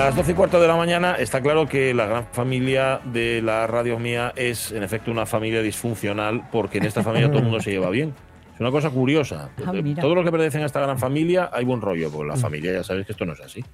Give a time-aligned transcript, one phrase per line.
[0.00, 3.66] Las 12 y cuarto de la mañana está claro que la gran familia de la
[3.66, 7.60] radio mía es en efecto una familia disfuncional porque en esta familia todo el mundo
[7.60, 8.14] se lleva bien.
[8.60, 9.48] Es una cosa curiosa.
[9.64, 9.72] Ah.
[9.98, 12.84] Todos los que pertenecen a esta gran familia hay buen rollo, porque la familia ya
[12.84, 13.64] sabéis que esto no es así.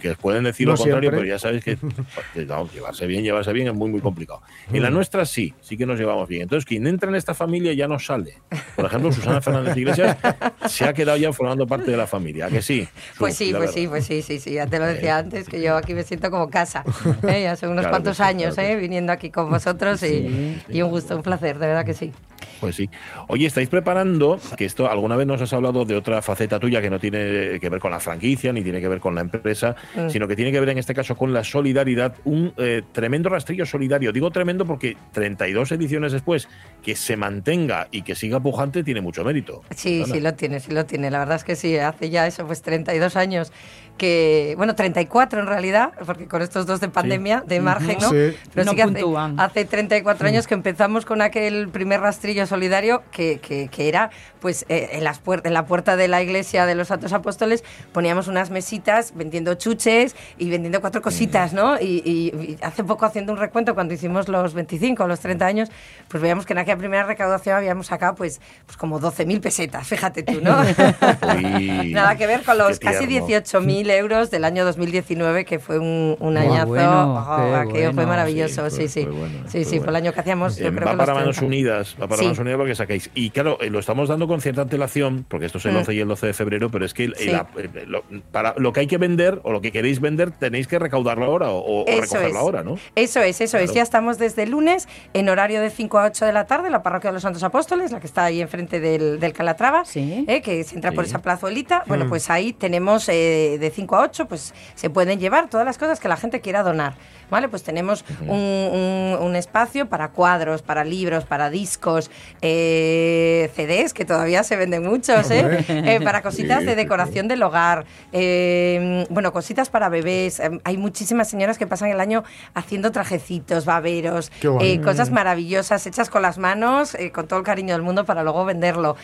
[0.00, 1.20] Que pueden decir No lo contrario, siempre.
[1.20, 1.62] pero ya sabéis
[2.34, 4.40] que no, llevarse bien, llevarse bien es muy, muy complicado.
[4.72, 6.44] En la nuestra sí, sí que nos llevamos bien.
[6.44, 8.38] Entonces, quien entra en esta familia ya no sale.
[8.74, 10.16] Por ejemplo, Susana Fernández Iglesias
[10.66, 12.46] se ha quedado ya formando parte de la familia.
[12.46, 12.88] ¿A que sí?
[13.18, 15.76] Pues sí, pues sí, pues sí, sí, sí, ya te lo decía antes, que yo
[15.76, 16.84] aquí me siento como casa.
[17.28, 17.42] ¿eh?
[17.42, 18.76] Ya hace unos Claro cuantos sí, años claro ¿eh?
[18.76, 22.14] viniendo aquí con vosotros y, y un gusto, un placer, de verdad que sí.
[22.60, 22.88] Pues sí.
[23.28, 26.90] Oye, estáis preparando, que esto alguna vez nos has hablado de otra faceta tuya que
[26.90, 30.08] no tiene que ver con la franquicia ni tiene que ver con la empresa, Mm.
[30.10, 33.66] sino que tiene que ver en este caso con la solidaridad, un eh, tremendo rastrillo
[33.66, 34.12] solidario.
[34.12, 36.48] Digo tremendo porque 32 ediciones después
[36.82, 39.62] que se mantenga y que siga pujante tiene mucho mérito.
[39.74, 41.10] Sí, sí lo tiene, sí lo tiene.
[41.10, 43.52] La verdad es que sí, hace ya eso, pues 32 años
[43.96, 48.10] que, bueno, 34 en realidad, porque con estos dos de pandemia, de margen, ¿no?
[48.10, 48.36] Sí.
[48.52, 49.04] Pero no sí que hace,
[49.38, 54.10] hace, 34 años que empezamos con aquel primer rastrillo solidario que, que, era,
[54.40, 58.28] pues, eh, en, las en la puerta de la iglesia de los Santos Apóstoles poníamos
[58.28, 61.80] unas mesitas vendiendo chuches y vendiendo cuatro cositas, ¿no?
[61.80, 65.70] Y, hace poco haciendo un recuento, cuando hicimos los 25, los 30 años,
[66.08, 70.22] pues veíamos que en aquella primera recaudación habíamos sacado, pues, pues como 12.000 pesetas, fíjate
[70.22, 70.56] tú, ¿no?
[71.86, 76.36] Nada que ver con los casi 18.000 euros del año 2019, que fue un, un
[76.36, 76.66] ah, añazo.
[76.66, 79.04] Bueno, oh, fue maravilloso, sí, sí.
[79.04, 80.58] Fue sí, fue sí, fue el año que hacíamos.
[80.58, 82.24] Eh, yo creo va que para manos unidas, va para sí.
[82.24, 83.10] manos unidas porque sacáis.
[83.14, 85.78] Y claro, eh, lo estamos dando con cierta antelación, porque esto es el mm.
[85.78, 87.40] 11 y el 12 de febrero, pero es que eh,
[87.86, 91.24] lo, para lo que hay que vender o lo que queréis vender tenéis que recaudarlo
[91.24, 92.78] ahora o, o recogerlo ahora, ¿no?
[92.94, 93.72] Eso es, eso es.
[93.72, 96.82] Ya estamos desde el lunes en horario de 5 a 8 de la tarde, la
[96.82, 100.24] parroquia de los Santos Apóstoles, la que está ahí enfrente del, Calatrava, ¿Sí?
[100.42, 101.84] que se entra por esa plazuelita.
[101.86, 102.08] Bueno, mm.
[102.08, 106.08] pues ahí tenemos de 5 a 8, pues se pueden llevar todas las cosas que
[106.08, 106.94] la gente quiera donar.
[107.28, 107.48] ¿Vale?
[107.48, 112.08] Pues tenemos un, un- un espacio para cuadros, para libros, para discos,
[112.40, 115.64] eh, CDs, que todavía se venden muchos, ¿eh?
[115.68, 120.40] Eh, para cositas de decoración del hogar, eh, bueno, cositas para bebés.
[120.62, 122.22] Hay muchísimas señoras que pasan el año
[122.54, 127.82] haciendo trajecitos, baberos, eh, cosas maravillosas hechas con las manos, con todo el cariño del
[127.82, 128.96] mundo para luego venderlo.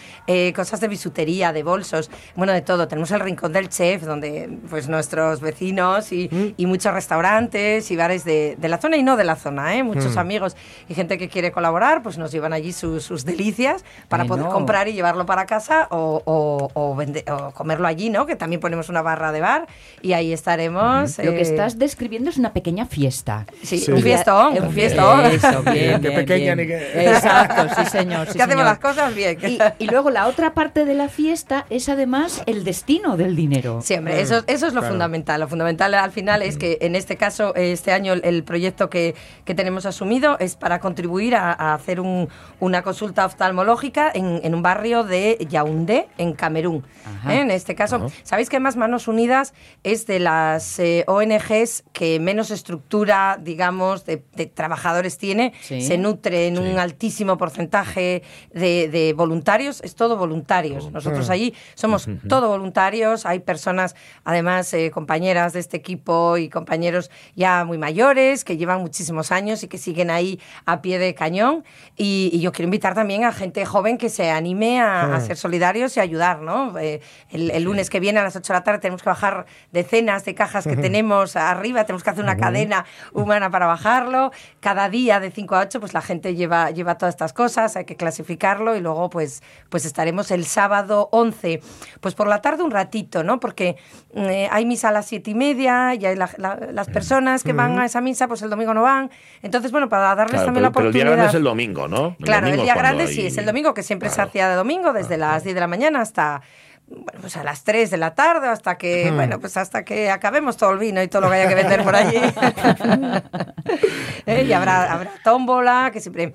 [0.54, 2.86] Cosas de bisutería, de bolsos, bueno, de todo.
[2.86, 6.54] Tenemos el rincón del chef, donde pues nuestros vecinos y, Mm.
[6.56, 9.82] y muchos restaurantes y bares de, de la zona y no de la zona, ¿eh?
[9.82, 10.18] muchos Mm.
[10.18, 10.56] amigos
[10.88, 14.44] y gente que quiere colaborar, pues nos llevan allí sus, sus delicias para Bueno.
[14.44, 18.26] poder comprar y llevarlo para casa o, o- o vende- o comerlo allí, ¿no?
[18.26, 19.66] Que también ponemos una barra de bar
[20.00, 21.18] y ahí estaremos.
[21.18, 23.46] Lo que eh, estás describiendo es una pequeña fiesta.
[23.62, 23.90] Sí, Sí.
[23.92, 25.24] un fiestón, Eh, un fiestón.
[25.26, 26.58] Eso, bien, Qué bien, pequeña bien.
[26.58, 28.26] ni qué- Exacto, sí señor.
[28.28, 29.38] sí, que hacemos las cosas bien.
[29.42, 33.80] Y, y luego la otra parte de la fiesta es además el destino del dinero.
[33.82, 34.92] Siempre, eso, eso es lo Claro.
[34.94, 35.40] fundamental.
[35.40, 39.14] Lo fundamental al final es que en este caso, este año, el, proyecto que,
[39.44, 42.28] que tenemos asumido es para contribuir a, a hacer un-
[42.60, 46.84] una consulta oftalmológica en, en un barrio de Yaoundé, en Camerún.
[47.28, 47.40] ¿Eh?
[47.40, 48.06] En este caso, Ajá.
[48.24, 49.54] ¿sabéis que más Manos Unidas
[49.84, 55.52] es de las eh, ONGs que menos estructura, digamos, de, de trabajadores tiene?
[55.62, 55.80] Sí.
[55.82, 56.62] Se nutre en Sí.
[56.62, 58.22] un altísimo porcentaje
[58.52, 60.90] de, de voluntarios, es todo voluntarios.
[60.90, 61.34] Nosotros Ah.
[61.34, 63.94] allí somos todo voluntarios, hay personas,
[64.24, 64.41] además,
[64.74, 69.68] eh, compañeras de este equipo y compañeros ya muy mayores que llevan muchísimos años y
[69.68, 71.64] que siguen ahí a pie de cañón.
[71.96, 75.20] Y, y yo quiero invitar también a gente joven que se anime a, a Ah.
[75.20, 76.78] ser solidarios y ayudar, ¿no?
[76.78, 77.00] Eh,
[77.30, 80.24] el, el lunes que viene a las 8 de la tarde tenemos que bajar decenas
[80.24, 84.32] de cajas que tenemos arriba, tenemos que hacer una cadena humana para bajarlo.
[84.60, 87.84] Cada día de 5 a 8 pues la gente lleva, lleva todas estas cosas, hay
[87.84, 91.60] que clasificarlo y luego pues, pues estaremos el sábado 11,
[92.00, 93.38] pues por la tarde un ratito, ¿no?
[93.38, 93.76] Porque
[94.14, 97.44] mm, eh, hay misa a las siete y media, y hay la- la- las personas
[97.44, 99.10] que van a esa misa, pues el domingo no van.
[99.42, 101.16] Entonces, bueno, para darles Claro, también pero, la pero el día oportunidad.
[101.16, 102.16] grande es el domingo, ¿no?
[102.20, 104.92] Claro, el día grande hay- sí, es el domingo, que siempre se hacía de domingo,
[104.92, 106.42] desde las 10 de la mañana hasta
[106.88, 110.58] bueno, pues a las 3 de la tarde, hasta que, bueno, pues hasta que acabemos
[110.58, 112.18] todo el vino y todo lo que haya que vender por allí.
[114.26, 116.34] Eh, y habrá, habrá tómbola, que siempre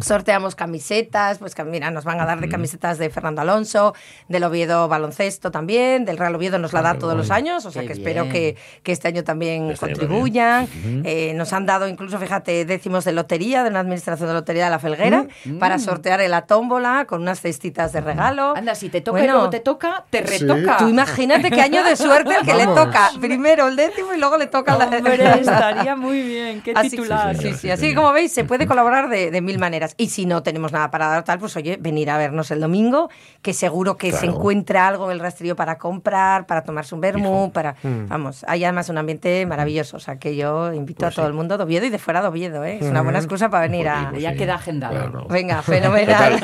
[0.00, 3.94] sorteamos camisetas, pues que mira, nos van a dar de camisetas de Fernando Alonso,
[4.28, 7.86] del Oviedo baloncesto también, del Real Oviedo nos la da todos los años, o sea
[7.86, 10.68] que espero que, que este año también Este año contribuyan.
[11.04, 14.70] Eh, nos han dado incluso, fíjate, décimos de lotería, de una administración de lotería de
[14.70, 15.26] la Felguera,
[15.60, 18.54] para sortear en la tómbola con unas cestitas de regalo.
[18.56, 20.44] Anda, si te toca y Bueno, luego te toca, te Sí.
[20.46, 20.78] retoca.
[20.78, 24.36] Tú imagínate qué año de suerte el que le toca primero el décimo y luego
[24.38, 24.86] le toca la...
[24.86, 26.62] Hombre, estaría muy bien.
[26.62, 27.36] Qué Así, titular.
[27.36, 29.83] sí, sí, así que como veis, se puede colaborar de, de mil maneras.
[29.96, 33.10] Y si no tenemos nada para dar tal, pues oye, venir a vernos el domingo,
[33.42, 37.52] que seguro que se encuentra algo en el rastrillo para comprar, para tomarse un vermú,
[37.52, 37.76] para...
[37.82, 38.08] Mm.
[38.08, 39.96] Vamos, hay además un ambiente maravilloso.
[39.96, 41.28] O sea, que yo invito Pues a todo sí.
[41.30, 42.78] el mundo de Oviedo y de fuera de Oviedo, ¿eh?
[42.80, 44.10] Es una buena excusa para venir a...
[44.10, 44.94] Pues Ya sí, queda agendado.
[44.94, 45.26] claro.
[45.28, 46.40] Venga, fenomenal.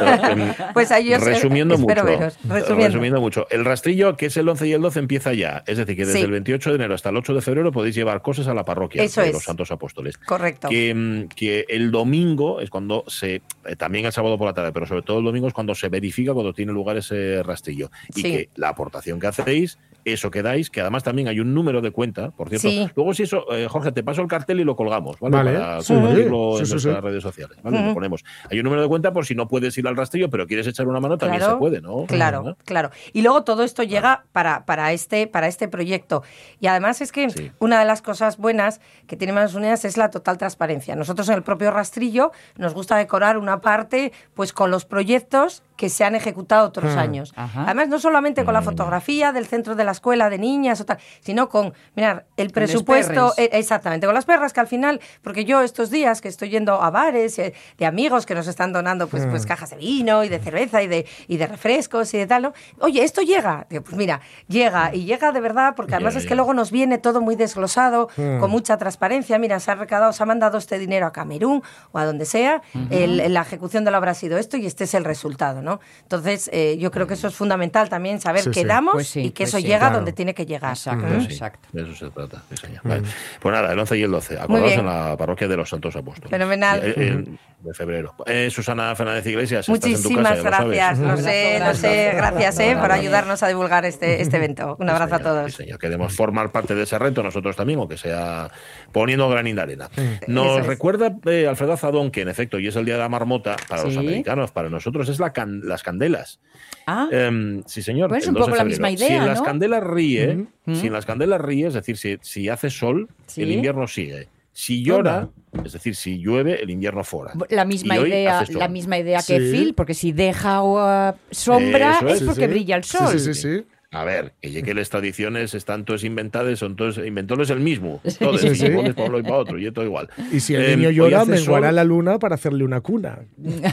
[0.74, 2.38] Pues ahí os resumiendo espero mucho, veros.
[2.44, 3.20] Resumiendo.
[3.20, 6.04] mucho, el rastrillo que es el 11 y el 12 empieza ya, es decir, que
[6.06, 6.24] desde Sí.
[6.24, 9.02] el 28 de enero hasta el 8 de febrero podéis llevar cosas a la parroquia
[9.02, 9.32] Eso de es.
[9.34, 10.18] los Santos Apóstoles.
[10.18, 10.68] Correcto.
[10.68, 14.72] Que, mm, que el domingo es cuando se, eh, también el sábado por la tarde,
[14.72, 17.90] pero sobre todo el domingo es cuando se verifica cuando tiene lugar ese rastrillo.
[18.14, 18.22] Y Sí.
[18.22, 21.90] que la aportación que hacéis, eso que dais, que además también hay un número de
[21.90, 22.68] cuenta, por cierto.
[22.68, 22.88] Sí.
[22.96, 25.36] Luego si eso, eh, Jorge, te paso el cartel y lo colgamos, ¿vale?
[25.36, 25.52] Vale.
[25.58, 25.92] Para Sí.
[25.94, 27.00] compartirlo Sí, en sí, nuestras sí.
[27.02, 27.84] redes sociales, ¿vale?
[27.86, 28.24] Lo ponemos.
[28.50, 30.88] Hay un número de cuenta por si no puedes ir al rastrillo, pero quieres echar
[30.88, 32.06] una mano, también Claro, se puede, ¿no?
[32.06, 32.90] Claro, claro.
[33.12, 36.22] Y luego todo esto llega para, para, este, para este proyecto.
[36.60, 37.52] Y además es que Sí.
[37.58, 40.96] una de las cosas buenas que tiene Manos Unidas es la total transparencia.
[40.96, 45.88] Nosotros en el propio rastrillo nos gusta decorar una parte pues con los proyectos que
[45.88, 46.98] se han ejecutado otros Mm.
[46.98, 47.32] años.
[47.36, 47.62] Ajá.
[47.64, 50.98] Además, no solamente con la fotografía del centro de la escuela de niñas o tal,
[51.20, 55.62] sino con, mirar, el presupuesto, eh, exactamente, con las perras que al final, porque yo
[55.62, 59.24] estos días que estoy yendo a bares eh, de amigos que nos están donando pues,
[59.24, 62.42] pues cajas de vino y de cerveza y de, y de refrescos y de tal,
[62.42, 62.52] ¿no?
[62.80, 63.66] Oye, ¿esto llega?
[63.70, 66.98] Digo, pues mira, llega y llega de verdad porque además es que luego nos viene
[66.98, 68.08] todo muy desglosado,
[68.40, 69.38] con mucha transparencia.
[69.38, 71.62] Mira, se ha recaudado, se ha mandado este dinero a Camerún
[71.92, 72.60] o a donde sea,
[72.90, 75.69] el- la ejecución de la obra ha sido esto y este es el resultado, ¿no?
[76.02, 78.66] Entonces, eh, yo creo que eso es fundamental también, saber Sí, qué sí.
[78.66, 79.64] damos Pues sí, y que pues eso sí.
[79.64, 79.96] llega Claro.
[79.96, 80.72] donde tiene que llegar.
[80.72, 81.20] Exacto, ¿Mm?
[81.20, 81.68] Sí, exacto.
[81.72, 82.42] de eso se trata.
[82.82, 83.02] Vale.
[83.40, 84.38] Pues nada, el 11 y el 12.
[84.40, 84.80] Acordaos bien.
[84.80, 86.30] en la parroquia de los Santos Apóstoles.
[86.30, 86.80] Fenomenal.
[86.82, 87.24] Eh, eh,
[87.60, 88.14] de febrero.
[88.24, 90.76] Eh, Susana Fernández Iglesias, estás en tu Muchísimas casa, ya lo sabes.
[90.76, 92.98] gracias, lo sé, lo sé, gracias eh, por Gracias.
[93.00, 94.76] ayudarnos a divulgar este, este evento.
[94.80, 95.50] Un Sí, abrazo a todos.
[95.52, 95.78] sí, señor.
[95.78, 98.50] Queremos formar parte de ese reto nosotros también, o que sea
[98.92, 99.90] poniendo granín de arena.
[100.26, 100.66] Nos es.
[100.66, 103.82] recuerda eh, Alfredo Azadón que, en efecto, y es el día de la marmota para
[103.84, 106.40] los americanos, para nosotros es la can- las candelas.
[106.86, 108.08] Ah, Em, sí, señor.
[108.08, 110.86] Pues el un 2 de poco la misma idea, Si en las candelas ríe, si
[110.88, 113.42] en las candelas ríe, es decir, si, si hace sol, Sí.
[113.42, 114.28] el invierno sigue.
[114.52, 115.28] Si llora,
[115.64, 117.32] es decir, si llueve, el invierno fuera.
[117.50, 119.50] la misma idea, la misma idea que Sí.
[119.52, 122.20] Phil, porque si deja uh, sombra es.
[122.20, 122.50] es porque sí.
[122.50, 123.08] brilla el Sí, sol.
[123.18, 123.64] Sí, sí, sí.
[123.92, 128.00] A ver, que ya que las tradiciones están todas inventadas, son todos, inventóles el mismo.
[128.20, 128.66] Todos, Sí, sí.
[128.94, 130.08] para uno y para otro, y todo igual.
[130.30, 131.74] Y si el Em, niño llora, menguará sol.
[131.74, 133.18] la luna para hacerle una cuna.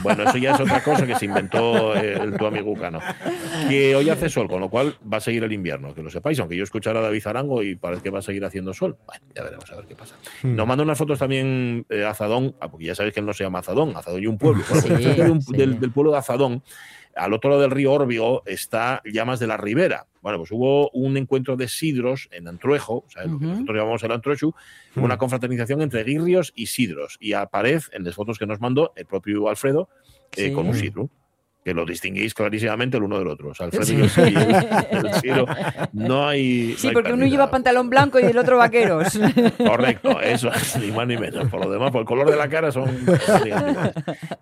[0.01, 2.99] Bueno, eso ya es otra cosa que se inventó eh, el, tu amigo Cano.
[3.69, 6.39] Que hoy hace sol, con lo cual va a seguir el invierno, que lo sepáis,
[6.39, 8.97] aunque yo escuchara a David Arango y parece que va a seguir haciendo sol.
[9.05, 10.15] Bueno, ya veremos a ver qué pasa.
[10.41, 10.55] Hmm.
[10.55, 13.43] Nos manda unas fotos también eh, Azadón, ah, porque ya sabéis que él no se
[13.43, 14.63] llama Azadón, Azadón y un pueblo.
[14.67, 15.55] Bueno, pues Sí, enfrente de un- sí.
[15.55, 16.63] del, del pueblo de Azadón,
[17.17, 20.05] al otro lado del río Órbigo, está Llamas de la Ribera.
[20.21, 23.53] Bueno, pues hubo un encuentro de sidros en Antruejo, o sea, lo que Ujú.
[23.53, 24.53] nosotros llamamos el Antrochu,
[24.95, 25.03] Hmm.
[25.03, 27.17] una confraternización entre guirrios y sidros.
[27.19, 29.89] Y aparece en las fotos que nos mandó el propio Alfredo
[30.35, 30.51] eh, Sí.
[30.53, 31.09] con un sidro.
[31.67, 33.49] Que lo distinguís clarísimamente el uno del otro.
[33.49, 34.37] O sea, Alfredo y el, y
[34.95, 35.45] el- sidro.
[35.91, 36.75] No hay.
[36.77, 39.19] Sí, no hay porque uno lleva pantalón blanco y el otro vaqueros.
[39.57, 41.49] Correcto, eso es, ni más ni menos.
[41.49, 43.05] Por lo demás, por el color de la cara son.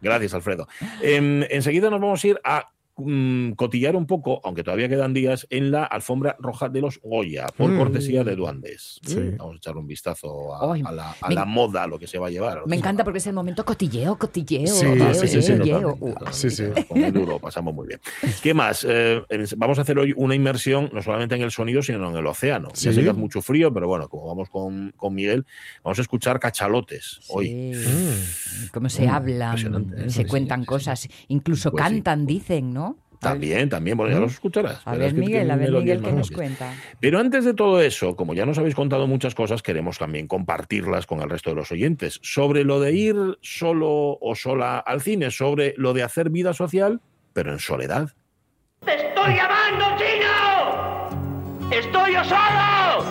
[0.02, 0.68] Gracias, Alfredo.
[1.02, 5.46] Em, enseguida nos vamos a ir a mm, cotillar un poco, aunque todavía quedan días,
[5.50, 7.78] en la alfombra roja de los Goya, por Mm.
[7.78, 9.00] cortesía de Duandes.
[9.04, 9.20] Sí.
[9.38, 12.00] Vamos a echar un vistazo a, Ay, a la, a me- la moda, a lo
[12.00, 12.62] que se va a llevar.
[12.68, 15.98] Me encanta porque es el momento cotilleo, cotilleo, Sí, cotilleo, sí, sí, sí, cotilleo.
[16.32, 16.64] Sí, sí.
[16.88, 18.00] Con muy duro, pasamos muy bien.
[18.44, 18.86] ¿Qué más?
[18.90, 19.22] Eh,
[19.58, 22.70] vamos a hacer hoy una inmersión no solamente en el sonido, sino en el océano.
[22.76, 25.46] Ya sé que hace mucho frío, pero bueno, como vamos con, con Miguel,
[25.84, 27.48] vamos a escuchar cachalotes hoy.
[27.74, 27.90] Sí.
[27.90, 28.68] Mm.
[28.74, 30.68] Cómo se Mm, hablan, se Sí, cuentan sí, sí.
[30.68, 31.90] cosas, incluso Pues sí.
[31.96, 32.85] cantan, dicen, ¿no?
[33.20, 34.82] También, también, bueno, ya los escucharás.
[34.86, 36.74] A ver, que- que Miguel, a ver, Miguel, ¿qué nos cuenta?
[37.00, 41.06] Pero antes de todo eso, como ya nos habéis contado muchas cosas, queremos también compartirlas
[41.06, 42.20] con el resto de los oyentes.
[42.24, 47.02] Sobre lo de ir solo o sola al cine, sobre lo de hacer vida social,
[47.34, 48.10] pero en soledad.
[48.86, 51.70] ¡Te estoy llamando, chino!
[51.72, 53.06] ¡Estoy yo solo!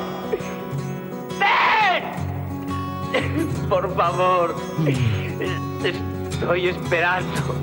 [1.41, 2.05] ¡Ven!
[3.69, 4.55] Por favor.
[5.85, 7.55] Estoy esperando.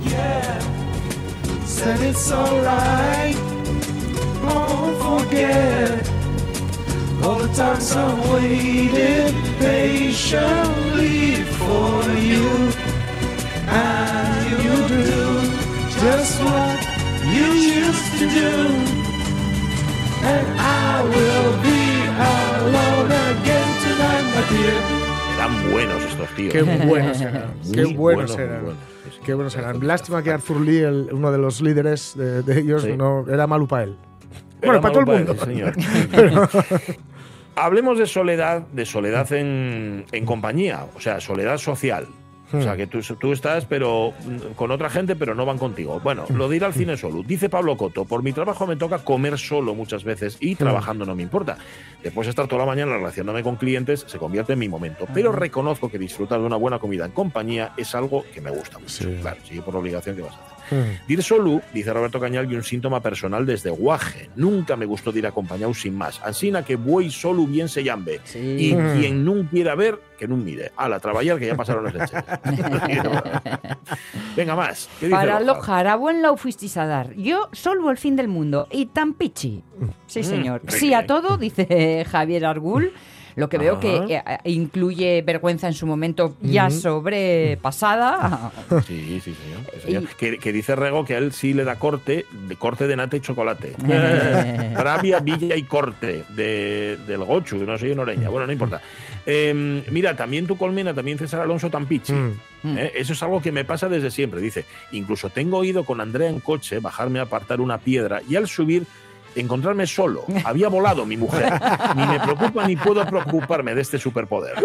[1.71, 3.35] Said it's alright.
[4.43, 6.09] Don't forget
[7.23, 12.45] all the times I waited patiently for you.
[13.67, 15.11] And you do
[16.03, 16.77] just what
[17.35, 17.47] you
[17.81, 18.53] used to do.
[20.31, 21.83] And I will be
[22.35, 24.77] alone again tonight, my dear.
[25.35, 26.51] Eran buenos estos tíos.
[26.53, 27.53] Qué buenos eran.
[27.73, 28.77] Qué buenos buenos, muy eran.
[29.25, 29.85] Qué buenos eran.
[29.85, 32.93] Lástima que Arthur Lee, el- uno de los líderes de, de ellos, Sí.
[32.97, 33.95] no era malo para él.
[34.61, 35.35] Era Bueno, para todo el mundo.
[35.35, 36.47] para él, señor.
[37.55, 42.07] Hablemos de soledad, de soledad en, en compañía, o sea, soledad social.
[42.53, 42.63] O Hmm.
[42.63, 45.99] sea, que tú, tú estás pero mm, con otra gente, pero no van contigo.
[46.03, 47.23] Bueno, lo de ir al cine solo.
[47.23, 50.45] Dice Pablo Coto, por mi trabajo me toca comer solo muchas veces Hmm.
[50.47, 51.57] y trabajando no me importa.
[52.03, 55.05] Después de estar toda la mañana relacionándome con clientes, se convierte en mi momento.
[55.13, 58.79] Pero reconozco que disfrutar de una buena comida en compañía es algo que me gusta
[58.79, 58.89] mucho.
[58.91, 59.17] Sí.
[59.21, 60.60] Claro, sigue por obligación que vas a hacer.
[60.71, 61.05] Hmm.
[61.07, 64.29] Dir solo, dice Roberto Cañal, y un síntoma personal desde guaje.
[64.37, 66.21] Nunca me gustó dir acompañado sin más.
[66.23, 68.19] Ansina que voy solo bien se llame.
[68.33, 68.99] Y Mm.
[68.99, 70.71] quien no quiera ver, que no mire.
[70.77, 72.23] A la trabajar que ya pasaron las leches.
[74.35, 74.89] Venga, más.
[74.99, 75.37] ¿Qué dice Para Borja?
[75.51, 77.13] alojar a buen lau fuisteis a dar.
[77.15, 78.67] Yo solo el fin del mundo.
[78.71, 79.63] Y tan pichi.
[80.07, 80.61] Sí, señor.
[80.63, 82.93] Mm, Sí a todo, dice Javier Argul.
[83.35, 84.35] Lo que veo que Ajá.
[84.43, 88.51] eh, incluye vergüenza en su momento ya sobrepasada.
[88.87, 89.59] Sí, sí, señor.
[89.73, 90.07] Sí, señor.
[90.15, 93.15] Que, que dice Rego que a él sí le da corte, de corte de nata
[93.17, 93.73] y chocolate.
[94.75, 98.29] Rabia, villa y corte de, del gochu, no sé, en Oreña.
[98.29, 98.81] Bueno, no importa.
[99.25, 102.13] Eh, mira, también tu colmena, también César Alonso Tampichi.
[102.13, 102.77] Mm.
[102.77, 102.91] ¿eh?
[102.95, 104.41] Eso es algo que me pasa desde siempre.
[104.41, 108.47] Dice, incluso tengo ido con Andrea en coche, bajarme a apartar una piedra y al
[108.47, 108.85] subir
[109.35, 110.25] encontrarme solo.
[110.43, 111.53] Había volado mi mujer.
[111.95, 114.55] Ni me preocupa ni puedo preocuparme de este superpoder.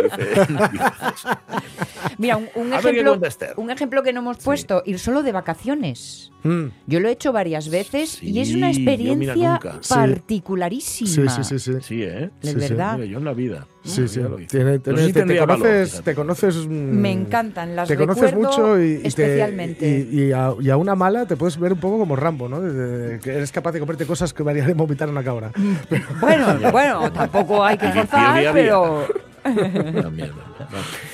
[2.19, 3.19] Mira, un, ejemplo,
[3.57, 6.33] un ejemplo que no hemos puesto, ir solo de vacaciones.
[6.43, 6.67] Mm.
[6.87, 11.31] Yo lo he hecho varias veces y es una yo mira experiencia particularísima.
[11.31, 11.73] Sí, sí, sí, sí.
[11.83, 12.31] Sí, ¿eh?
[12.43, 12.55] De Sí, sí.
[12.55, 12.95] verdad.
[12.99, 13.67] Mira, yo en la vida.
[13.87, 14.21] Sí, sí.
[14.49, 16.57] Tiene- tiene- si te, te tendría valor, conoces, te conoces.
[16.67, 20.07] mm, Me encantan, las Te conoces mucho y, y te- especialmente.
[20.11, 22.61] y, y a, y a una mala te puedes ver un poco como Rambo, ¿no?
[22.61, 25.53] De- de- que eres capaz de comerte cosas que harían vomitar a una cabra.
[26.21, 29.05] Bueno, bueno, tampoco hay que forzar, pero
[29.43, 30.56] También, ¿verdad?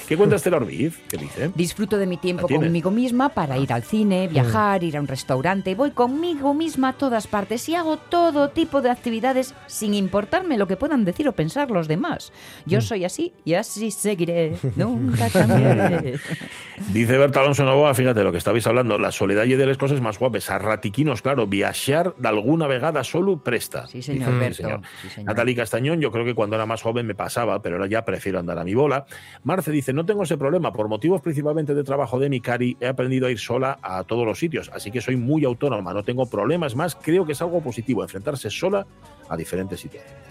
[0.09, 0.99] ¿Qué cuenta Esther Orbiz?
[1.09, 1.51] ¿Qué dice?
[1.55, 5.75] disfruto de mi tiempo conmigo misma para ir al cine, viajar, ir a un restaurante.
[5.75, 10.67] Voy conmigo misma a todas partes y hago todo tipo de actividades sin importarme lo
[10.67, 12.33] que puedan decir o pensar los demás.
[12.67, 14.55] Yo soy así y así seguiré.
[14.77, 16.19] Nunca cambiaré.
[16.93, 20.01] Dice Berta Alonso Novoa, fíjate lo que estabais hablando, la soledad y de las cosas
[20.01, 23.87] más guapes, a ratiquinos, claro, viajar de alguna vegada solo presta.
[23.87, 24.81] Sí, señor, Dice, Berto, señor.
[25.03, 25.29] sí, señor.
[25.29, 28.39] Natalie Castañón, yo creo que cuando era más joven me pasaba, pero ahora ya prefiero
[28.39, 29.07] andar a mi bola.
[29.45, 32.87] Marce dice, no tengo ese problema, por motivos principalmente de trabajo de mi cari, he
[32.87, 36.27] aprendido a ir sola a todos los sitios, así que soy muy autónoma, no tengo
[36.27, 38.87] problemas más, creo que es algo positivo, enfrentarse sola
[39.29, 40.23] a diferentes situaciones.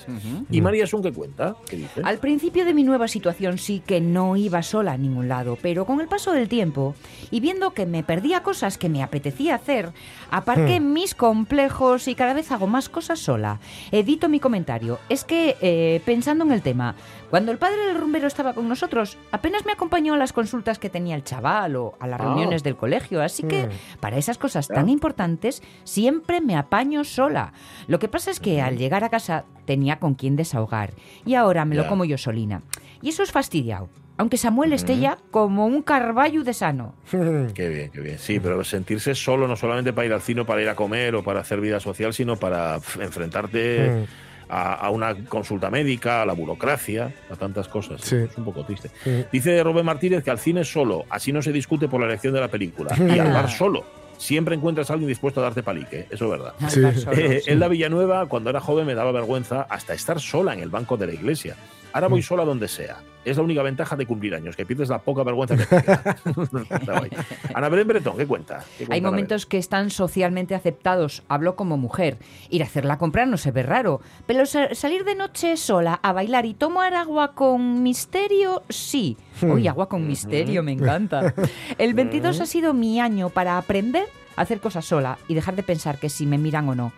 [0.50, 1.56] ¿Y María Sun qué cuenta?
[1.68, 2.02] ¿Qué dice?
[2.04, 5.86] Al principio de mi nueva situación sí que no iba sola a ningún lado, pero
[5.86, 6.96] con el paso del tiempo
[7.30, 9.92] y viendo que me perdía cosas que me apetecía hacer,
[10.30, 13.60] aparqué mis complejos y cada vez hago más cosas sola.
[13.92, 15.00] Edito mi comentario.
[15.10, 16.96] Es que, eh, pensando en el tema,
[17.32, 20.90] cuando el padre del rumbero estaba con nosotros, apenas me acompañó a las consultas que
[20.92, 22.26] tenía el chaval o a las Ah.
[22.26, 24.00] reuniones del colegio, así que Mm.
[24.00, 27.54] para esas cosas tan importantes siempre me apaño sola.
[27.88, 30.92] Lo que pasa es que al llegar a casa tenía con quién desahogar
[31.26, 32.62] y ahora me lo como yo solina.
[33.02, 33.90] Y eso es fastidiado.
[34.18, 36.94] Aunque Samuel esté ya como un carballo de sano.
[37.56, 38.20] Qué bien, qué bien.
[38.20, 41.24] Sí, pero sentirse solo no solamente para ir al cine, para ir a comer o
[41.24, 44.06] para hacer vida social, sino para enfrentarte
[44.52, 48.02] a, a una consulta médica, a la burocracia, a tantas cosas.
[48.02, 48.18] Sí.
[48.18, 48.90] Es un poco triste.
[49.04, 49.26] Sí.
[49.32, 52.40] Dice Rubén Martínez que al cine solo, así no se discute por la elección de
[52.42, 52.96] la película.
[53.00, 53.84] Y al bar solo,
[54.18, 56.06] siempre encuentras a alguien dispuesto a darte palique.
[56.12, 56.54] Eso es verdad.
[56.68, 56.82] Sí.
[57.02, 57.50] Solo, Eh, sí.
[57.52, 61.08] Elda Villanueva, cuando era joven, me daba vergüenza hasta estar sola en el banco de
[61.08, 61.56] la iglesia.
[61.94, 62.12] Ahora Mm.
[62.12, 62.98] voy sola donde sea.
[63.24, 66.16] Es la única ventaja de cumplir años, que pierdes la poca vergüenza que te queda.
[67.54, 68.64] Ana Belén Bretón, ¿qué cuenta?
[68.78, 71.22] ¿Qué cuenta Hay momentos que están socialmente aceptados.
[71.28, 72.18] Hablo como mujer.
[72.50, 74.02] Ir a hacer la compra no se ve raro.
[74.26, 79.18] Pero sa- salir de noche sola a bailar y tomar agua con misterio, sí.
[79.44, 81.34] Uy, agua con misterio, me encanta.
[81.78, 85.64] El 22 ha sido mi año para aprender a hacer cosas sola y dejar de
[85.64, 86.94] pensar que si me miran o no.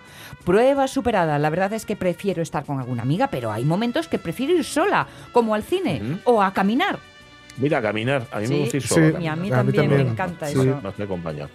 [0.45, 1.39] Prueba superada.
[1.39, 4.63] La verdad es que prefiero estar con alguna amiga, pero hay momentos que prefiero ir
[4.63, 6.99] sola, como al cine o a caminar.
[7.57, 8.25] Mira, a caminar.
[8.31, 8.53] A mí Sí.
[8.53, 10.05] me gusta ir Sí, y a mí A mí también, también.
[10.05, 10.59] me encanta Sí.
[10.59, 10.79] eso.
[10.81, 11.47] Más me acompaña.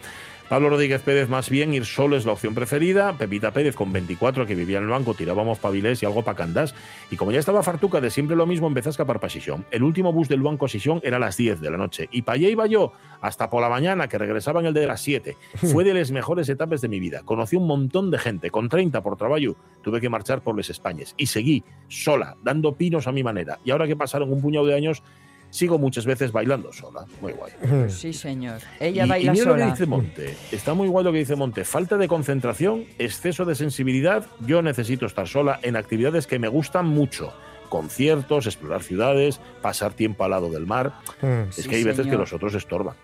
[0.49, 3.12] Pablo Rodríguez Pérez, más bien ir solo es la opción preferida.
[3.12, 6.75] Pepita Pérez, con 24, que vivía en el banco, tirábamos pavilés y algo para candás.
[7.11, 9.67] Y como ya estaba fartuca de siempre lo mismo, empecé a escapar para Sisión.
[9.71, 12.09] El último bus del banco a Sisión era a las 10 de la noche.
[12.12, 15.02] Y para allá iba yo, hasta por la mañana, que regresaba en el de las
[15.02, 15.37] 7.
[15.71, 17.21] Fue de las mejores etapas de mi vida.
[17.26, 18.50] Conocí un montón de gente.
[18.50, 21.14] Con 30 por trabajo, tuve que marchar por les Españas.
[21.19, 23.59] Y seguí, sola, dando pinos a mi manera.
[23.64, 25.02] Y ahora que pasaron un puñado de años,
[25.50, 27.05] sigo muchas veces bailando sola.
[27.21, 27.52] Muy guay.
[27.69, 28.61] Pues sí, señor.
[28.81, 29.71] Ella Y- baila y mira lo que sola.
[29.73, 30.37] dice Monte.
[30.52, 31.64] Está muy guay lo que dice Monte.
[31.64, 34.26] Falta de concentración, exceso de sensibilidad.
[34.47, 37.33] Yo necesito estar sola en actividades que me gustan mucho.
[37.69, 40.95] Conciertos, explorar ciudades, pasar tiempo al lado del mar.
[41.23, 41.49] Mm.
[41.50, 42.17] Es Sí, que hay veces señor.
[42.17, 42.95] que los otros estorban.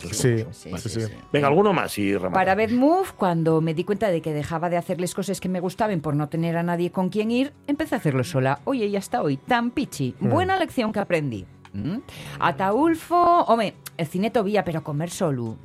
[0.00, 0.44] Sí.
[0.52, 0.82] Sí, Vale.
[0.82, 1.00] sí.
[1.32, 2.34] Venga, alguno más y rematamos.
[2.34, 5.60] Para Beth Move, cuando me di cuenta de que dejaba de hacerles cosas que me
[5.60, 8.60] gustaban por no tener a nadie con quien ir, empecé a hacerlo sola.
[8.64, 10.14] Oye, y hasta hoy, tan pichi.
[10.18, 11.44] Buena lección que aprendí.
[11.72, 11.98] ¿Mm?
[12.38, 15.56] Ataulfo, hombre, el cine todavía, pero comer solo.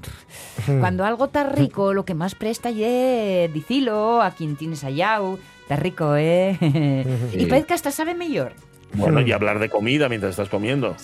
[0.79, 5.19] Cuando algo está rico, lo que más presta es dicilo a quien tienes allá.
[5.61, 6.57] Está rico, ¿eh?
[7.33, 8.53] y parece que hasta sabe mejor.
[8.93, 10.95] Bueno, y hablar de comida mientras estás comiendo.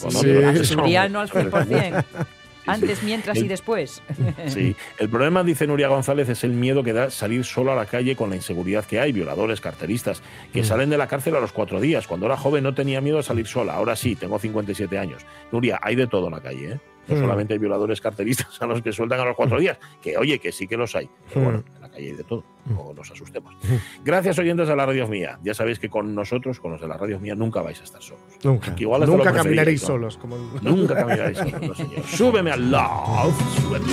[1.10, 2.04] no al 100%.
[2.66, 4.02] Antes, mientras y después.
[4.48, 7.86] Sí, el problema, dice Nuria González, es el miedo que da salir solo a la
[7.86, 10.22] calle con la inseguridad que hay, violadores, carteristas,
[10.54, 12.08] que salen de la cárcel a los cuatro días.
[12.08, 15.26] Cuando era joven no tenía miedo a salir sola, ahora sí, tengo 57 años.
[15.52, 16.80] Nuria, hay de todo en la calle, ¿eh?
[17.08, 17.20] No Mm.
[17.20, 20.54] solamente hay violadores carteristas a los que sueltan a los cuatro días, que oye, que
[20.54, 21.10] sí que los hay.
[21.28, 21.44] Pero Mm.
[21.44, 21.64] bueno,
[21.96, 23.56] hay de todo, no nos asustemos.
[24.04, 25.40] Gracias, oyentes de la Radio Mía.
[25.44, 28.02] Ya sabéis que con nosotros, con los de la Radio Mía, nunca vais a estar
[28.02, 28.24] solos.
[28.44, 28.76] Nunca.
[28.76, 29.88] Que igual hasta Nunca caminaréis ¿no?
[29.88, 30.18] solos.
[30.18, 32.04] Como Nunca caminaréis solos, no, señor.
[32.06, 33.86] Súbeme al love, súbeme.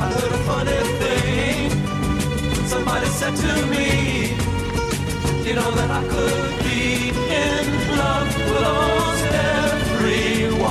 [0.00, 0.12] I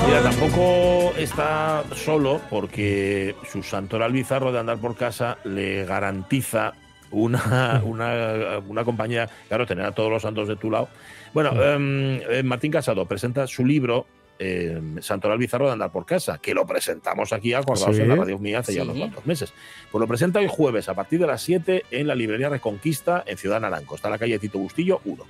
[0.06, 6.74] Mira, tampoco está solo porque su santoral bizarro de andar por casa le garantiza
[7.12, 10.88] una, una, una compañía, claro, tener a todos los santos de tu lado.
[11.34, 14.08] Bueno, em, eh, Martín Casado presenta su libro
[14.40, 18.04] eh, Santoral Bizarro de Andar por Casa, que lo presentamos aquí, acordados Sí.
[18.04, 19.52] en la radio mía hace ya unos cuantos meses.
[19.92, 23.38] Pues lo presenta hoy jueves a partir de las 7 en la librería Reconquista en
[23.38, 23.96] Ciudad Naranco.
[23.96, 25.24] Está en la calle Tito Bustillo 1.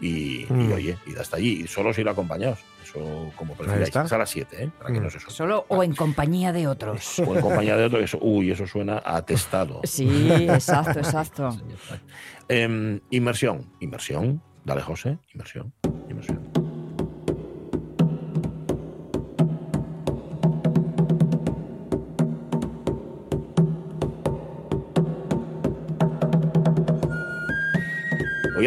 [0.00, 0.72] Y, y, Mm.
[0.72, 2.58] oye, id hasta allí, y solo ir acompañados.
[2.82, 3.54] Eso como.
[3.54, 4.70] Es a las 7, ¿eh?
[4.78, 5.02] Para que Mm.
[5.04, 5.34] no se suelte.
[5.36, 7.18] Solo o en compañía de otros.
[7.20, 9.80] O en compañía de otro, eso, uy, eso suena a atestado.
[9.84, 11.50] Sí, exacto, exacto.
[12.48, 14.42] Em, inmersión, inmersión.
[14.64, 15.72] Dale, José, inmersión.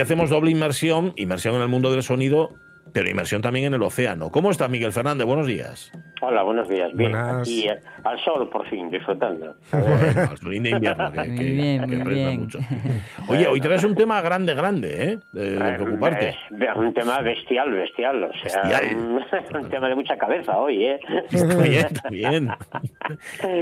[0.03, 2.53] Hacemos doble inmersión, inmersión en el mundo del sonido,
[2.91, 4.29] pero inmersión también en el océano.
[4.29, 5.25] ¿Cómo estás, Miguel Fernández?
[5.25, 5.91] Buenos días.
[6.25, 6.89] Hola, buenos días.
[6.95, 7.41] Bien, Buenas.
[7.41, 9.55] aquí eh, al sol por fin, disfrutando.
[10.41, 12.39] De invierno, que, Muy bien, que muy bien.
[12.39, 12.59] mucho.
[13.27, 15.17] Oye, hoy traes un tema grande, grande, ¿eh?
[15.33, 16.29] De, de preocuparte.
[16.29, 18.23] Eh, Es un tema bestial, bestial.
[18.23, 18.95] O sea, Bestial.
[18.95, 19.21] un,
[19.63, 20.99] un tema de mucha cabeza hoy, ¿eh?
[21.29, 22.49] También, también.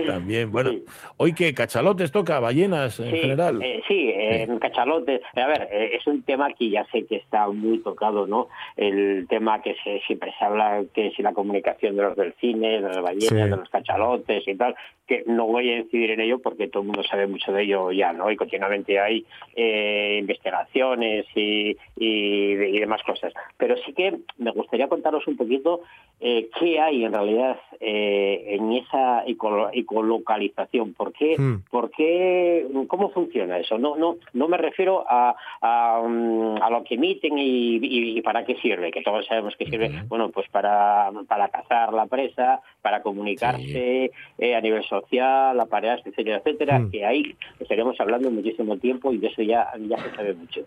[0.08, 0.52] También.
[0.52, 0.86] Bueno, Sí.
[1.18, 3.60] hoy que cachalotes toca, ballenas en Sí, general.
[3.64, 5.22] eh, sí, eh, cachalote.
[5.36, 8.50] A ver, eh, es un tema que ya sé que está muy tocado, ¿no?
[8.78, 12.16] El tema que se, siempre se habla, que si la comunicación de los
[12.52, 13.36] delfines, de las ballenas, Sí.
[13.36, 14.76] de los cachalotes y tal,
[15.08, 17.92] que no voy a incidir en ello porque todo el mundo sabe mucho de ello
[17.92, 18.32] ya, ¿no?
[18.32, 23.34] Y continuamente hay eh, investigaciones y, y, y demás cosas.
[23.58, 25.82] Pero sí que me gustaría contaros un poquito
[26.20, 30.94] eh, qué hay en realidad eh, en esa ecolo- ecolocalización.
[30.94, 31.36] ¿Por qué?
[31.38, 31.64] Hmm.
[31.70, 32.66] ¿Por qué?
[32.88, 33.78] ¿Cómo funciona eso?
[33.78, 38.22] No, no, no me refiero a, a, mm, a lo que emiten y, y- y
[38.22, 42.41] para qué sirve, que todos sabemos que sirve, bueno, pues para, para cazar la presa,
[42.82, 46.92] para comunicarse eh, a nivel social, aparearse, etcétera, etcétera, Mm.
[46.92, 50.62] que ahí estaríamos hablando muchísimo tiempo y de eso ya, ya se sabe mucho.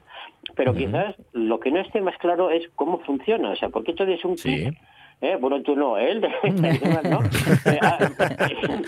[0.54, 3.92] Pero quizás lo que no esté más claro es cómo funciona, o sea, ¿por qué
[3.94, 4.68] todo es un Sí.
[5.20, 5.36] ¿Eh?
[5.40, 6.20] Bueno, tú no, él,
[7.10, 7.20] ¿no?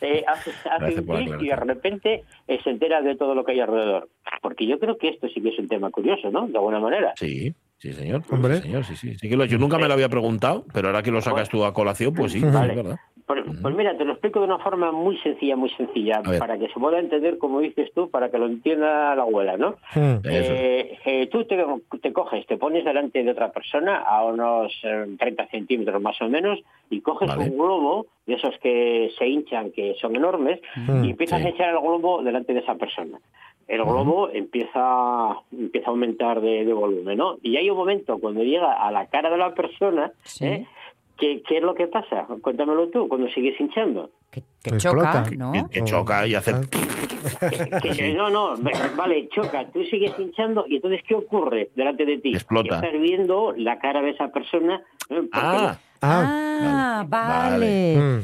[0.00, 3.52] Eh, hace, hace un clic y de repente eh, se entera de todo lo que
[3.52, 4.08] hay alrededor.
[4.42, 6.46] Porque yo creo que esto sí que es un tema curioso, ¿no?
[6.46, 7.14] De alguna manera.
[7.16, 8.22] Sí, sí, señor.
[8.30, 8.56] Hombre.
[8.56, 9.14] Sí, señor, sí, sí.
[9.18, 11.64] Sí que lo- yo nunca me lo había preguntado, pero ahora que lo sacas tú
[11.64, 12.70] a colación, pues sí, Vale.
[12.72, 12.96] es verdad.
[13.26, 16.68] Pues, pues mira, te lo explico de una forma muy sencilla, muy sencilla, para que
[16.68, 19.74] se pueda entender, como dices tú, para que lo entienda la abuela, ¿no?
[19.96, 21.58] Eh, eh, tú te,
[22.00, 26.28] te coges, te pones delante de otra persona a unos eh, 30 centímetros más o
[26.28, 27.50] menos y coges Vale.
[27.50, 30.60] un globo de esos que se hinchan, que son enormes,
[31.02, 31.46] y empiezas sí.
[31.46, 33.18] a echar el globo delante de esa persona.
[33.68, 37.36] El globo empieza, empieza a aumentar de, de volumen, ¿no?
[37.42, 40.46] Y hay un momento cuando llega a la cara de la persona, Sí.
[40.46, 40.66] ¿eh?
[41.18, 42.26] ¿Qué, ¿Qué es lo que pasa?
[42.42, 44.10] Cuéntamelo tú, cuando sigues hinchando.
[44.30, 45.24] Que Que Explota.
[45.24, 45.52] choca, ¿no?
[45.52, 46.52] que, que choca y hace...
[47.82, 48.54] Que- que no, no,
[48.96, 52.30] vale, choca, tú sigues hinchando y entonces ¿qué ocurre delante de ti?
[52.34, 52.80] Explota.
[52.80, 54.76] Que estás viendo la cara de esa persona.
[55.10, 55.22] ¿eh?
[55.22, 57.96] Porque Ah, Ah, Ah, vale.
[57.96, 57.98] mm.
[57.98, 58.22] Vale, vale, vale,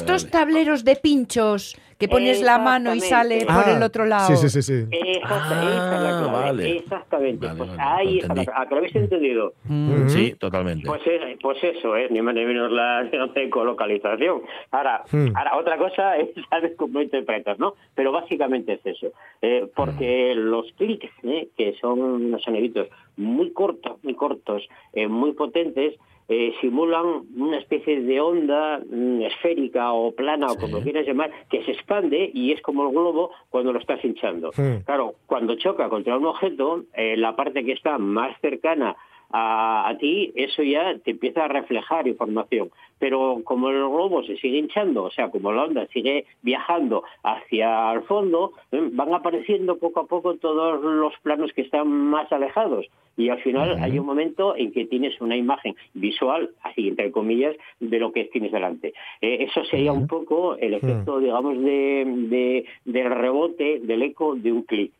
[0.00, 0.32] estos vale.
[0.32, 4.28] tableros de pinchos que pones la mano y sale por Ah, el otro lado.
[4.28, 4.86] Sí, sí, sí, sí.
[4.90, 6.76] Exacta- Ah, esa es la clave, vale.
[6.76, 7.46] Exactamente.
[7.46, 8.60] Vale, pues vale, ahí está la entendí.
[8.62, 9.52] ¿A que lo habéis entendido?
[9.64, 10.08] Mm.
[10.08, 10.86] Sí, totalmente.
[10.86, 12.06] Pues, eh, pues eso, ¿eh?
[12.10, 13.02] ni más ni menos la
[13.34, 14.42] ecolocalización.
[14.70, 15.36] Ahora, Hmm.
[15.36, 17.74] ahora, otra cosa es saber cómo interpretas, ¿no?
[17.96, 19.08] Pero básicamente es eso.
[19.42, 21.48] Eh, porque los clics, ¿eh?
[21.56, 25.94] que son unos soniditos muy cortos, muy cortos, eh, muy potentes,
[26.28, 31.64] eh, simulan una especie de onda mm, esférica o plana o como quieras llamar, que
[31.64, 34.50] se expande y es como el globo cuando lo estás hinchando.
[34.84, 38.96] Claro, cuando choca contra un objeto, eh, la parte que está más cercana
[39.30, 42.70] a, a ti, eso ya te empieza a reflejar información.
[42.98, 47.92] Pero como el globo se sigue hinchando, o sea, como la onda sigue viajando hacia
[47.92, 52.86] el fondo, eh, van apareciendo poco a poco todos los planos que están más alejados.
[53.18, 57.54] Y al final hay un momento en que tienes una imagen visual, así entre comillas,
[57.80, 58.94] de lo que tienes delante.
[59.20, 64.52] Eh, eso sería un poco el efecto, digamos, de, de- del rebote, del eco de
[64.52, 64.92] un clic.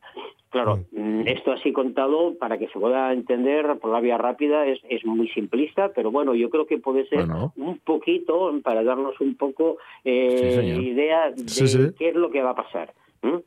[0.51, 4.81] Claro, mm, esto así contado, para que se pueda entender por la vía rápida, es,
[4.89, 7.53] es muy simplista, pero bueno, yo creo que puede ser Bueno.
[7.57, 11.79] un poquito para darnos un poco eh, idea de Sí, sí.
[11.99, 12.93] qué es lo que va a pasar.
[13.23, 13.41] ¿m?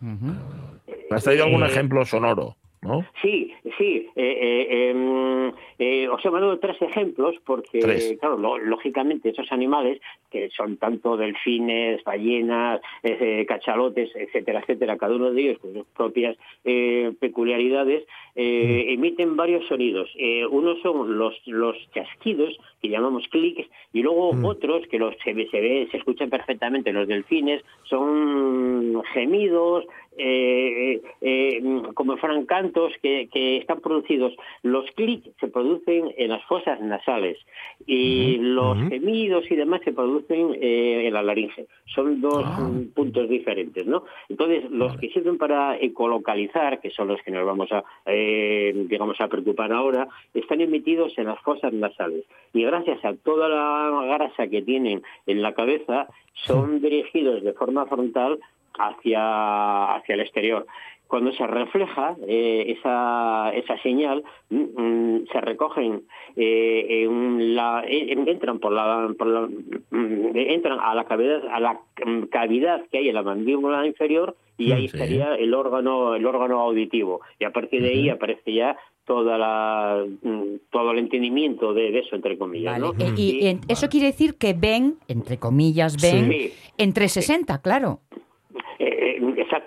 [0.00, 2.56] ¿Me has traído algún Eh, ejemplo sonoro?
[2.82, 3.04] ¿No?
[3.20, 4.08] Sí, sí.
[4.16, 8.16] Eh, eh, em, eh, os he mandado tres ejemplos porque, Tres.
[8.18, 15.14] claro, lo- lógicamente esos animales, que son tanto delfines, ballenas, eh, cachalotes, etcétera, etcétera, cada
[15.14, 20.08] uno de ellos con sus propias eh, peculiaridades, eh, emiten varios sonidos.
[20.50, 25.60] Unos son los, los chasquidos, que llamamos clics, y luego otros que los se, se
[25.60, 29.84] ve, se escuchan perfectamente los delfines, son gemidos,
[30.16, 31.62] eh, eh,
[31.94, 34.34] como fueran cantos que, que están producidos.
[34.62, 37.38] Los clics se producen en las fosas nasales
[37.86, 41.66] y los gemidos y demás se producen eh, en la laringe.
[41.94, 44.04] Son dos mm, puntos diferentes, ¿no?
[44.28, 49.20] Entonces, los que sirven para ecolocalizar, que son los que nos vamos a, eh, digamos,
[49.20, 52.24] a preocupar ahora, están emitidos en las fosas nasales.
[52.52, 56.08] Y gracias a toda la grasa que tienen en la cabeza,
[56.46, 58.38] son dirigidos de forma frontal
[58.78, 60.66] hacia, hacia el exterior.
[61.06, 66.02] Cuando se refleja eh, esa, esa señal, mm, mm, se recogen,
[66.36, 69.48] eh, en la, en- entran por la, por la-
[69.90, 74.36] mm, entran a la cavidad, a la mm, cavidad que hay en la mandíbula inferior
[74.56, 74.96] y ahí Sí.
[74.96, 77.22] estaría el órgano, el órgano auditivo.
[77.40, 81.98] Y a partir de ahí aparece ya toda la, mm, todo el entendimiento de, de
[81.98, 82.78] eso, entre comillas.
[82.80, 83.04] Vale, ¿no?
[83.04, 83.46] eh, y Sí.
[83.48, 86.52] en- eso quiere decir que ven, entre comillas, ven, Sí.
[86.78, 87.98] entre 60, claro.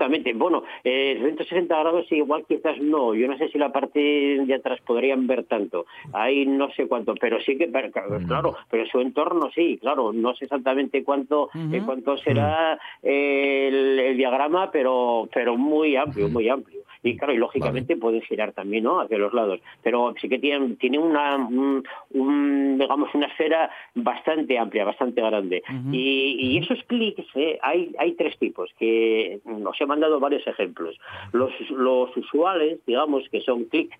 [0.03, 0.33] Exactamente.
[0.33, 3.15] Bueno, eh, 160 grados igual quizás no.
[3.15, 5.85] Yo no sé si la parte de atrás podrían ver tanto.
[6.11, 10.11] Ahí no sé cuánto, pero sí que, claro, pero su entorno sí, claro.
[10.11, 16.49] No sé exactamente cuánto eh, cuánto será el, el diagrama, pero pero muy amplio, muy
[16.49, 16.82] amplio.
[17.03, 19.01] Y claro, y lógicamente pueden girar también, ¿no?
[19.01, 19.59] Hacia los lados.
[19.83, 25.63] Pero sí que tienen, tienen una, un, un, digamos, una esfera bastante amplia, bastante grande.
[25.91, 30.97] y, y esos clics, eh, hay, hay tres tipos, que nos he mandado varios ejemplos.
[31.33, 33.91] Los, los usuales, digamos, que son clic,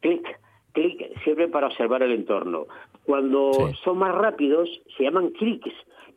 [0.00, 0.40] clic,
[0.72, 2.66] clic, sirven para observar el entorno.
[3.06, 3.78] Cuando Sí.
[3.84, 5.72] son más rápidos, se llaman clics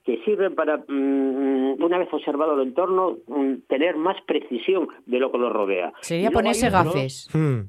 [0.06, 5.32] que sirven para, mm, una vez observado el entorno, mm, tener más precisión de lo
[5.32, 5.94] que nos rodea.
[6.02, 7.30] Sería ponerse gafes.
[7.34, 7.60] Mm.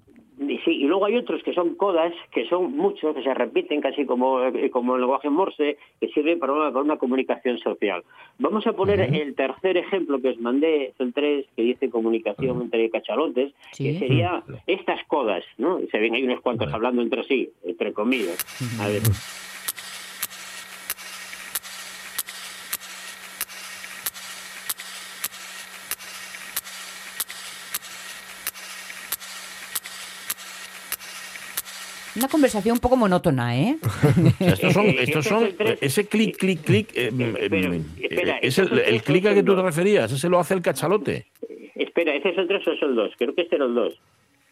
[0.40, 3.81] Y sí, y luego hay otros que son codas, que son muchos, que se repiten
[3.81, 8.03] casi como, eh, como el lenguaje Morse, que sirve para una, para una comunicación social.
[8.38, 12.62] Vamos a poner el tercer ejemplo que os mandé, es el 3, que dice comunicación
[12.62, 13.85] entre cachalotes, Sí.
[13.92, 15.79] que sería estas codas, ¿no?
[15.90, 18.38] Se ven ahí unos cuantos hablando entre sí, entre comillas.
[18.81, 19.03] A ver.
[32.20, 33.78] Una conversación un poco monótona, ¿eh?
[33.83, 35.48] O sea, estos son, estos este son
[35.80, 36.90] ese clic, clic, clic.
[36.94, 40.38] eh, mm, Espera, eh, espera, es el, clic a que tú te referías, ese lo
[40.38, 41.28] hace el cachalote.
[41.74, 43.12] Espera, ¿ese es el 3 o es el 2?
[43.16, 43.94] Creo que este era el 2.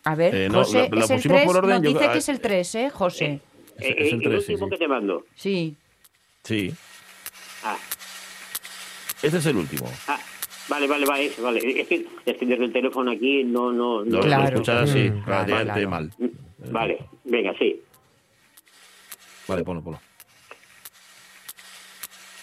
[0.04, 1.46] A ver, Eh, no, José, la- la ¿es el pusimos 3?
[1.46, 3.40] por orden, no, yo- dice ah, que es el 3, ¿eh, José?
[3.78, 4.70] Es- es el el 3, sí, último sí.
[4.70, 5.24] que te mando.
[5.34, 5.76] Sí.
[6.44, 6.72] Sí,
[7.64, 7.76] Ah,
[9.22, 9.90] ese es el último.
[10.06, 10.18] ah,
[10.70, 11.58] vale, vale, vale, vale.
[11.82, 14.16] Es que, es que desde el teléfono aquí no, no, no.
[14.16, 14.44] Lo, Claro.
[14.44, 15.90] lo escuchas así, Mm, relativamente claro.
[15.90, 16.10] mal.
[16.58, 17.82] Vale, venga, sí.
[19.46, 20.00] Vale, ponlo, ponlo.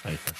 [0.04, 0.34] Ahí está.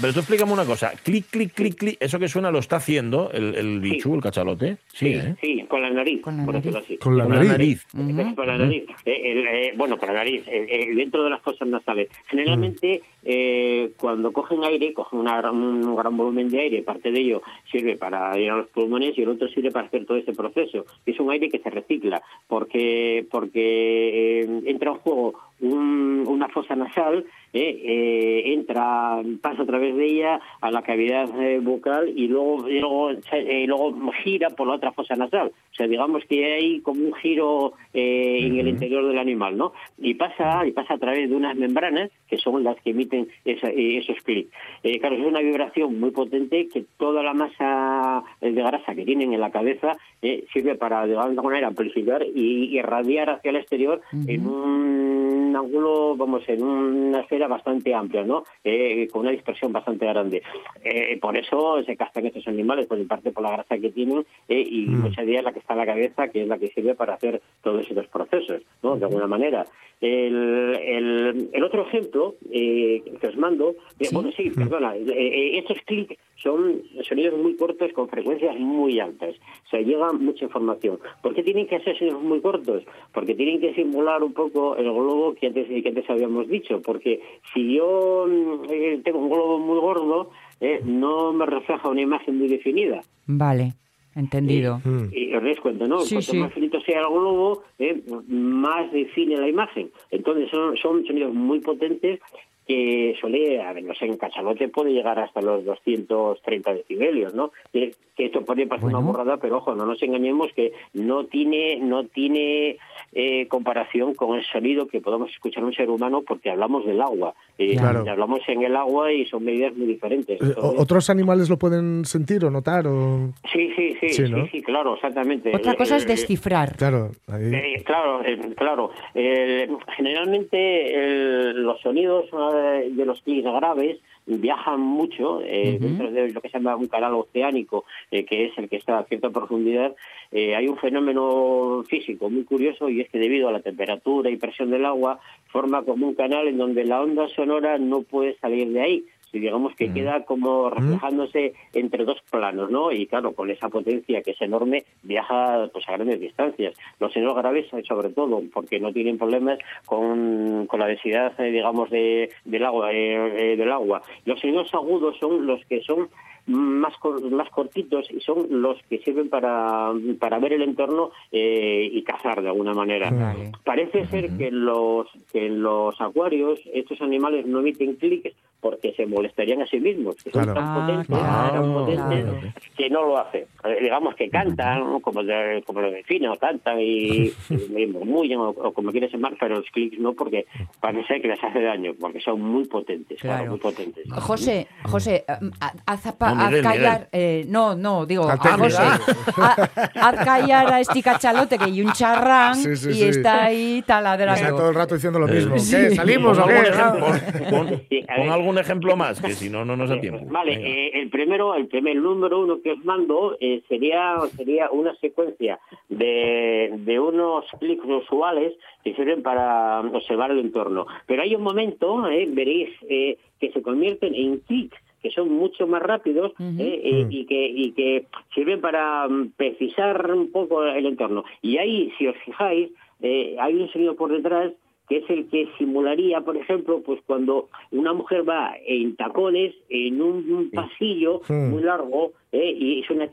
[0.00, 0.92] Pero tú explícame una cosa.
[1.02, 1.96] Clic, clic, clic, clic.
[2.00, 4.76] Eso que suena lo está haciendo el, el bichu, el cachalote.
[4.92, 5.34] Sí, Sí, ¿eh?
[5.40, 6.86] sí, con la nariz, Con la por decirlo nariz.
[6.90, 6.98] así.
[6.98, 7.86] Con la Con nariz.
[7.92, 8.84] Con la nariz.
[9.04, 10.46] Eh, el, eh, bueno, con la nariz.
[10.46, 12.08] eh, eh, dentro de las fosas nasales.
[12.28, 17.42] Generalmente, eh, cuando cogen aire, cogen una un gran volumen de aire, parte de ello
[17.70, 20.84] sirve para ir a los pulmones y el otro sirve para hacer todo ese proceso.
[21.06, 26.76] Es un aire que se recicla, porque porque eh, entra en juego un- una fosa
[26.76, 32.26] nasal, eh, eh, entra, pasa a través de ella a la cavidad eh, bucal y
[32.28, 35.48] luego, y luego, eh, luego gira por la otra fosa nasal.
[35.72, 39.72] O sea, digamos que hay como un giro eh, en el interior del animal, ¿no?
[39.98, 43.70] Y pasa, y pasa a través de unas membranas que son las que emiten esa-
[43.70, 44.50] eh, esos clics.
[44.82, 49.04] Eh, claro, es una vibración muy potente que toda la masa eh, de grasa que
[49.04, 53.50] tienen en la cabeza eh, sirve para, de alguna manera, amplificar y, y irradiar hacia
[53.50, 58.44] el exterior en un ángulo, vamos, en una esfera bastante amplia, ¿no?
[58.64, 60.42] Eh, con una dispersión bastante grande.
[60.84, 64.24] Eh, por eso se castan estos animales, por en parte por la grasa que tienen
[64.48, 66.68] eh, y muchas de ellas la que está en la cabeza, que es la que
[66.68, 68.96] sirve para hacer todos estos procesos, ¿no?
[68.96, 69.64] De alguna manera.
[70.02, 75.78] El, el, el otro ejemplo eh, que os mando, eh, bueno, sí, perdona, eh, estos
[75.86, 79.36] clics son sonidos muy cortos con frecuencias muy altas.
[79.64, 80.98] O sea, llega mucha información.
[81.22, 82.82] ¿Por qué tienen que ser sonidos muy cortos?
[83.14, 86.80] Porque tienen que simular un poco el globo que antes, que antes habíamos dicho.
[86.82, 87.20] Porque
[87.52, 92.38] si yo mm, eh, tengo un globo muy gordo, eh, no me refleja una imagen
[92.38, 93.00] muy definida.
[93.26, 93.74] Vale,
[94.14, 94.80] entendido.
[94.84, 95.08] Mm.
[95.12, 96.00] Y os dais cuenta, ¿no?
[96.00, 96.38] Sí, Cuanto sí.
[96.38, 99.90] más finito sea el globo, eh, más define la imagen.
[100.10, 102.20] Entonces son, son sonidos muy potentes
[102.66, 107.50] que suele, a ver, no sé, en cachalote puede llegar hasta los 230 decibelios, ¿no?
[107.72, 109.12] Que, que esto podría parecer una Bueno.
[109.12, 112.76] borrada, pero ojo, no nos engañemos que no tiene, no tiene
[113.12, 117.34] eh, comparación con el sonido que podemos escuchar un ser humano porque hablamos del agua.
[117.58, 118.04] Eh, Claro.
[118.08, 120.40] Hablamos en el agua y son medidas muy diferentes.
[120.40, 122.86] Eh, Entonces- ¿Otros animales lo pueden sentir o notar?
[122.86, 123.30] O...
[123.52, 124.46] Sí, sí, sí, Sí, sí, ¿no?
[124.48, 125.50] sí, claro, exactamente.
[125.54, 126.76] Otra cosa es Eh, descifrar.
[126.76, 127.52] Claro, ahí.
[127.54, 128.90] Eh, claro, eh, claro.
[129.14, 136.30] Eh, generalmente el- los sonidos eh, de los clics graves viajan mucho eh, dentro de
[136.30, 139.30] lo que se llama un canal oceánico, eh, que es el que está a cierta
[139.30, 139.94] profundidad.
[140.30, 144.36] eh, hay un fenómeno físico muy curioso y es que debido a la temperatura y
[144.36, 148.72] presión del agua forma como un canal en donde la onda sonora no puede salir
[148.72, 149.04] de ahí.
[149.32, 152.92] Digamos que queda como reflejándose entre dos planos, ¿no?
[152.92, 156.74] Y claro, con esa potencia que es enorme, viaja pues a grandes distancias.
[157.00, 161.50] Los sonidos graves, eh, sobre todo, porque no tienen problemas con, con la densidad, eh,
[161.50, 162.92] digamos, de, del agua.
[162.92, 164.02] eh, eh, del agua.
[164.24, 166.08] Los sonidos agudos son los que son
[166.46, 171.88] más cor- más cortitos y son los que sirven para, para ver el entorno eh,
[171.92, 173.10] y cazar de alguna manera.
[173.10, 173.52] Vale.
[173.64, 178.92] Parece ser que en los que en los acuarios estos animales no emiten clics porque
[178.94, 182.40] se molestarían a sí mismos, que son tan Ah, potentes, claro, tan potentes claro.
[182.76, 183.44] que no lo hacen.
[183.64, 187.32] Eh, digamos que cantan, como, de- como los delfines, cantan y,
[187.76, 190.46] y murmullan o, o como quieras llamar, pero los clics no porque
[190.80, 193.50] parece que les hace daño, porque son muy potentes, claro, Claro.
[193.50, 194.04] muy potentes.
[194.12, 198.36] José, José, eh, haz, haz Miguel, callar, eh, no, no, digo, a.
[198.36, 203.04] José, ha- haz callar a este cachalote que hay un charrán Sí, sí, y sí.
[203.04, 204.68] está ahí Está todo taladrando.
[204.68, 205.58] el rato diciendo lo mismo.
[205.58, 205.76] Sí.
[205.76, 205.90] ¿Qué?
[205.94, 206.52] ¿Salimos o qué?
[206.54, 207.16] algún Ah.
[207.16, 208.32] ejemplo, pon- Sí, a pon ver.
[208.32, 210.24] algún ejemplo más, que si no, no nos da tiempo.
[210.26, 210.68] Vale, Venga.
[210.68, 215.58] eh, el primero, el primer número uno que os mando eh, sería sería una secuencia
[215.88, 218.52] de, de unos clics usuales
[218.84, 220.86] que sirven para observar el entorno.
[221.06, 225.66] Pero hay un momento, eh, veréis, eh, que se convierten en clics que son mucho
[225.66, 230.86] más rápidos eh, eh, y, que, y que sirven para mm, precisar un poco el
[230.86, 231.24] entorno.
[231.42, 234.52] Y ahí, si os fijáis, eh, hay un sonido por detrás
[234.96, 240.50] es el que simularía, por ejemplo, pues cuando una mujer va en tacones en un,
[240.52, 242.50] pasillo muy largo ¿eh?
[242.50, 243.08] y suena...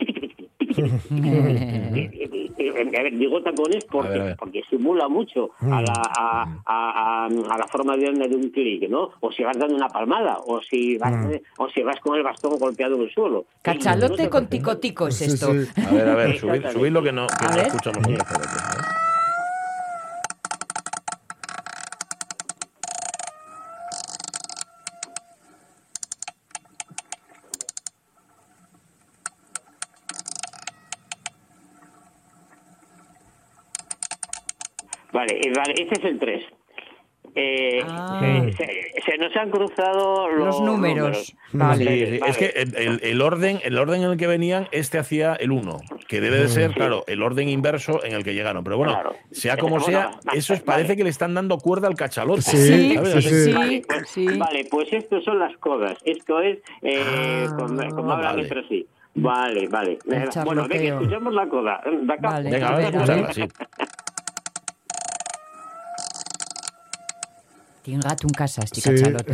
[3.11, 8.27] digo tacones porque, porque simula mucho a la, a, a, a la forma de onda
[8.27, 9.11] de un clic, ¿no?
[9.19, 11.31] O si vas dando una palmada, o si vas, mm.
[11.57, 13.45] o si vas con el bastón golpeado en el suelo.
[13.61, 15.47] Cachalote no con ticotico es esto.
[15.49, 18.03] A ver, a ver, subid, subid, lo que no escuchamos.
[35.29, 36.43] Vale, eh, vale, este es el 3.
[37.35, 38.19] Eh, Ah.
[38.21, 41.35] se, se- se nos han cruzado los, Los números.
[41.53, 41.85] Vale.
[42.17, 42.47] sí, Es que
[43.03, 45.77] el, orden, el orden en el que venían, este hacía el 1.
[46.07, 48.63] que debe de ser, claro, el orden inverso en el que llegaron.
[48.63, 49.13] Pero bueno, Claro.
[49.31, 50.77] sea como Bueno, sea, eso es, vale.
[50.81, 52.41] parece que le están dando cuerda al cachalote.
[52.41, 53.23] Sí, ¿sabes?
[53.23, 53.53] sí, sí.
[53.53, 54.25] Vale, pues, sí.
[54.37, 55.97] vale, pues esto son las codas.
[56.05, 58.41] Esto es eh, Ah, como, hablan vale.
[58.41, 58.87] entre sí.
[59.13, 59.99] Vale, vale.
[60.45, 61.81] Bueno, venga, escuchemos la coda.
[61.85, 63.43] Venga, A vamos a ver, a escucharla, sí.
[67.89, 68.89] Tiene un gato en casa, este Sí.
[68.91, 69.33] cachalote.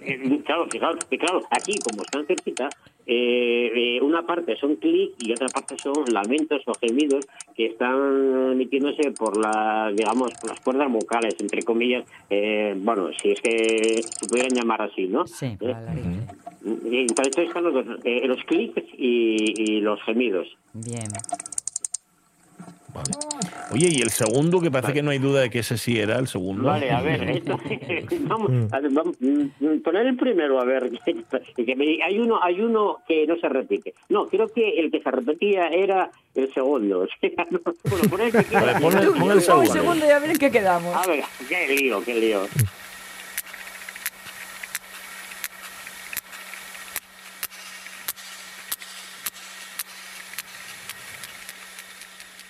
[0.00, 2.70] Eh, claro, fijaos, que claro, aquí como están cerquita,
[3.06, 8.52] eh, eh, una parte son clic y otra parte son lamentos o gemidos que están
[8.52, 14.00] emitiéndose por las, digamos, por las cuerdas vocales, entre comillas, eh, bueno, si es que
[14.02, 15.26] se pudieran llamar así, ¿no?
[15.26, 15.94] Sí, Eh, la
[16.90, 20.48] y entonces están los, eh, los clics y, y los gemidos.
[20.72, 21.08] Bien.
[22.98, 23.48] Vale.
[23.70, 26.18] Oye, y el segundo, que parece que no hay duda de que ese sí era
[26.18, 26.64] el segundo.
[26.64, 27.58] Vale, a ver, esto-
[28.22, 30.90] vamos, a ver, vamos, mm, poner el primero, a ver,
[31.56, 33.94] que me- hay uno, hay uno que no se repite.
[34.08, 37.00] No, creo que el que se repetía era el segundo.
[37.00, 38.64] O sea, no, bueno, pon el que quieras.
[38.66, 40.94] Vale, pon el- pon segundo y a ver en qué quedamos.
[40.96, 42.40] A ver, qué lío, qué lío.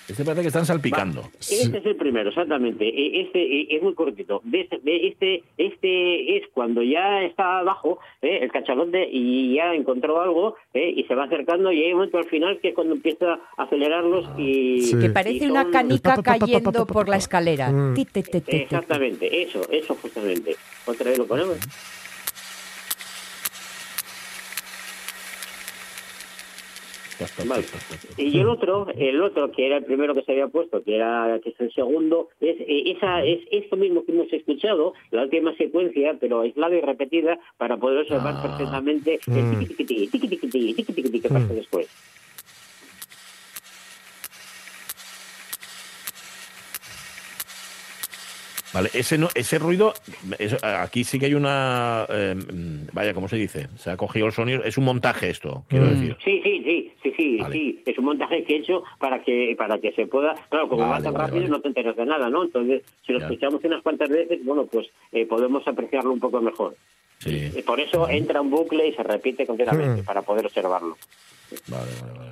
[0.09, 1.21] Este parece que están salpicando.
[1.39, 2.85] Este es el primero, exactamente.
[2.87, 4.41] E- Este e- es muy cortito.
[4.43, 8.39] De este, este, este es cuando ya está abajo ¿eh?
[8.41, 10.93] el cachalote y ya encontró algo ¿eh?
[10.95, 13.63] y se va acercando y hay un momento al final que es cuando empieza a
[13.63, 14.81] acelerarlos y...
[14.81, 14.99] Sí.
[14.99, 17.69] Que y parece son- una canica cayendo por la escalera.
[17.71, 17.93] Mm.
[18.63, 20.55] Exactamente, eso, eso justamente.
[20.85, 21.57] Otra vez lo ponemos.
[27.45, 27.63] Vale.
[28.17, 31.39] Y el otro, el otro que era el primero que se había puesto, que era
[31.43, 35.53] que es el segundo, es eh, esa es esto mismo que hemos escuchado, la última
[35.55, 38.41] secuencia, pero aislada y repetida para poder observar Ah.
[38.41, 39.59] perfectamente el Mm.
[39.59, 41.55] tiqui tiqui tiqui tiqui tiqui tiqui tiqui tiqui que pasa Mm.
[41.55, 41.87] después.
[48.73, 49.93] Vale, ese, no, ese ruido,
[50.61, 52.05] aquí sí que hay una.
[52.09, 52.35] eh,
[52.93, 53.67] vaya, ¿cómo se dice?
[53.77, 54.63] Se ha cogido el sonido.
[54.63, 55.89] Es un montaje esto, quiero Mm.
[55.89, 56.17] decir.
[56.23, 57.53] Sí, sí, sí, sí, sí, Vale.
[57.55, 57.83] sí.
[57.85, 60.35] Es un montaje que he hecho para que para que se pueda.
[60.49, 61.49] Claro, como va tan vale, rápido vale.
[61.49, 62.43] no te enteras de nada, ¿no?
[62.43, 63.25] Entonces, si lo Ya.
[63.25, 66.75] escuchamos unas cuantas veces, bueno, pues eh, podemos apreciarlo un poco mejor.
[67.17, 67.51] Sí.
[67.55, 70.05] Y por eso entra un bucle y se repite continuamente Mm.
[70.05, 70.95] para poder observarlo.
[71.67, 72.31] Vale, vale, vale.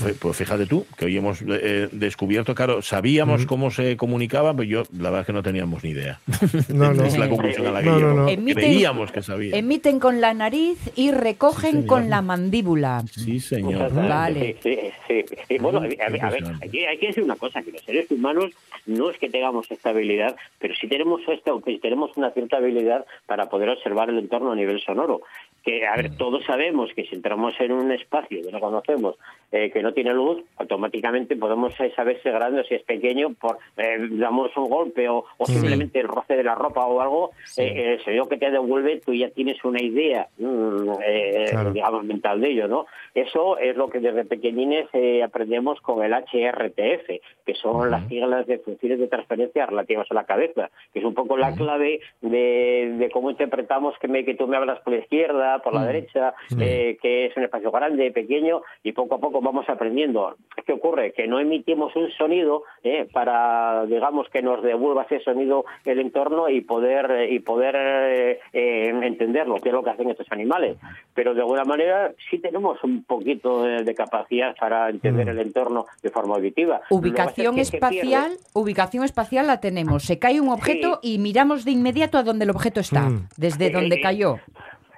[0.00, 4.62] Pues, pues fíjate tú, que hoy hemos eh, descubierto, claro, sabíamos cómo se comunicaba, pero
[4.64, 6.18] yo la verdad es que no teníamos ni idea.
[6.68, 7.04] No, no.
[7.04, 8.28] es la conclusión a la que No, no, no.
[8.28, 9.56] Emiten- Creíamos que sabía.
[9.56, 13.02] Emiten con la nariz y recogen con la mandíbula.
[13.10, 13.92] Sí, señor.
[13.92, 14.56] Vale.
[14.62, 16.66] Sí, sí, bueno, a ver, a ver, impresionante.
[16.66, 18.50] aquí hay que decir una cosa, que los seres humanos
[18.86, 23.48] no es que tengamos esta habilidad, pero sí tenemos esta, tenemos una cierta habilidad para
[23.48, 25.20] poder observar el entorno a nivel sonoro.
[25.64, 29.14] Que, a ver, todos sabemos que si entramos en un espacio que no conocemos,
[29.52, 33.34] eh, que no tiene luz, automáticamente podemos saber si es grande o si es pequeño
[33.34, 37.30] por, eh, damos un golpe o, o simplemente el roce de la ropa o algo,
[37.56, 41.72] eh, el sonido que te devuelve, tú ya tienes una idea, mm, eh, Claro.
[41.72, 42.86] digamos, mental de ello, ¿no?
[43.14, 48.46] Eso es lo que desde pequeñines eh, aprendemos con el HRTF, que son las siglas
[48.46, 52.94] de funciones de transferencia relativas a la cabeza, que es un poco la clave de,
[52.98, 56.34] de cómo interpretamos que, me, que tú me hablas por la izquierda, por la derecha,
[56.58, 60.36] eh, que es un espacio grande, pequeño, y poco a poco vamos aprendiendo.
[60.66, 61.12] ¿Qué ocurre?
[61.12, 66.48] Que no emitimos un sonido eh, para, digamos, que nos devuelva ese sonido el entorno
[66.48, 70.76] y poder, y poder eh, eh, entenderlo, que es lo que hacen estos animales.
[71.14, 75.86] Pero de alguna manera sí tenemos un poquito de, de capacidad para entender el entorno
[76.02, 76.82] de forma auditiva.
[76.90, 80.04] Ubicación es que espacial, ubicación espacial la tenemos.
[80.04, 83.28] Se cae un objeto y miramos de inmediato a donde el objeto está, Mm.
[83.36, 84.36] desde Eh, donde eh, cayó.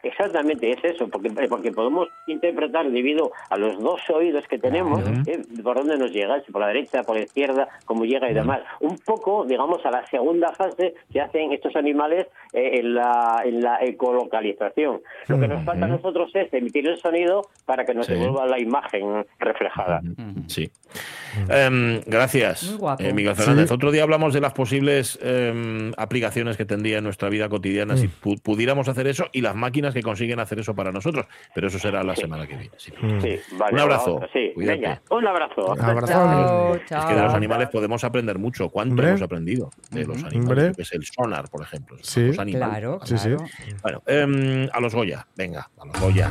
[0.04, 5.42] Exactamente, es eso, porque, porque podemos interpretar debido a los dos oídos que tenemos, eh,
[5.62, 8.60] por dónde nos llega, si por la derecha, por la izquierda, cómo llega y demás.
[8.80, 13.60] Un poco, digamos, a la segunda fase que hacen estos animales eh, en, la, en
[13.62, 15.00] la ecolocalización.
[15.28, 18.12] Lo que nos falta a nosotros es emitir el sonido para que nos Sí.
[18.12, 20.02] devuelva la imagen reflejada.
[20.46, 20.70] Sí.
[21.48, 23.02] Em, gracias, Muy guapo.
[23.02, 23.68] eh, Miguel Fernández.
[23.68, 23.74] Sí.
[23.74, 28.06] Otro día hablamos de las posibles em, aplicaciones que tendría en nuestra vida cotidiana si
[28.08, 31.26] pu- pudiéramos hacer eso y las máquinas que consiguen hacer eso para nosotros.
[31.54, 32.70] Pero eso será la semana que viene.
[32.76, 32.92] sí.
[33.22, 34.20] Sí, vale, Un abrazo.
[34.32, 35.72] Sí, venga, un abrazo.
[35.80, 36.78] Abrazo.
[36.86, 38.68] Chao, Es que de los animales podemos aprender mucho.
[38.68, 39.08] ¿Cuánto Hombre.
[39.10, 40.34] hemos aprendido de los animales?
[40.48, 40.72] Hombre.
[40.76, 41.96] Qué sé, el sonar, por ejemplo.
[42.02, 42.26] Sí.
[42.28, 42.68] Los animales.
[42.80, 43.28] Claro, Sí, sí.
[43.28, 43.42] claro.
[43.82, 46.30] Bueno, em, a los Goya, venga, a los Goya.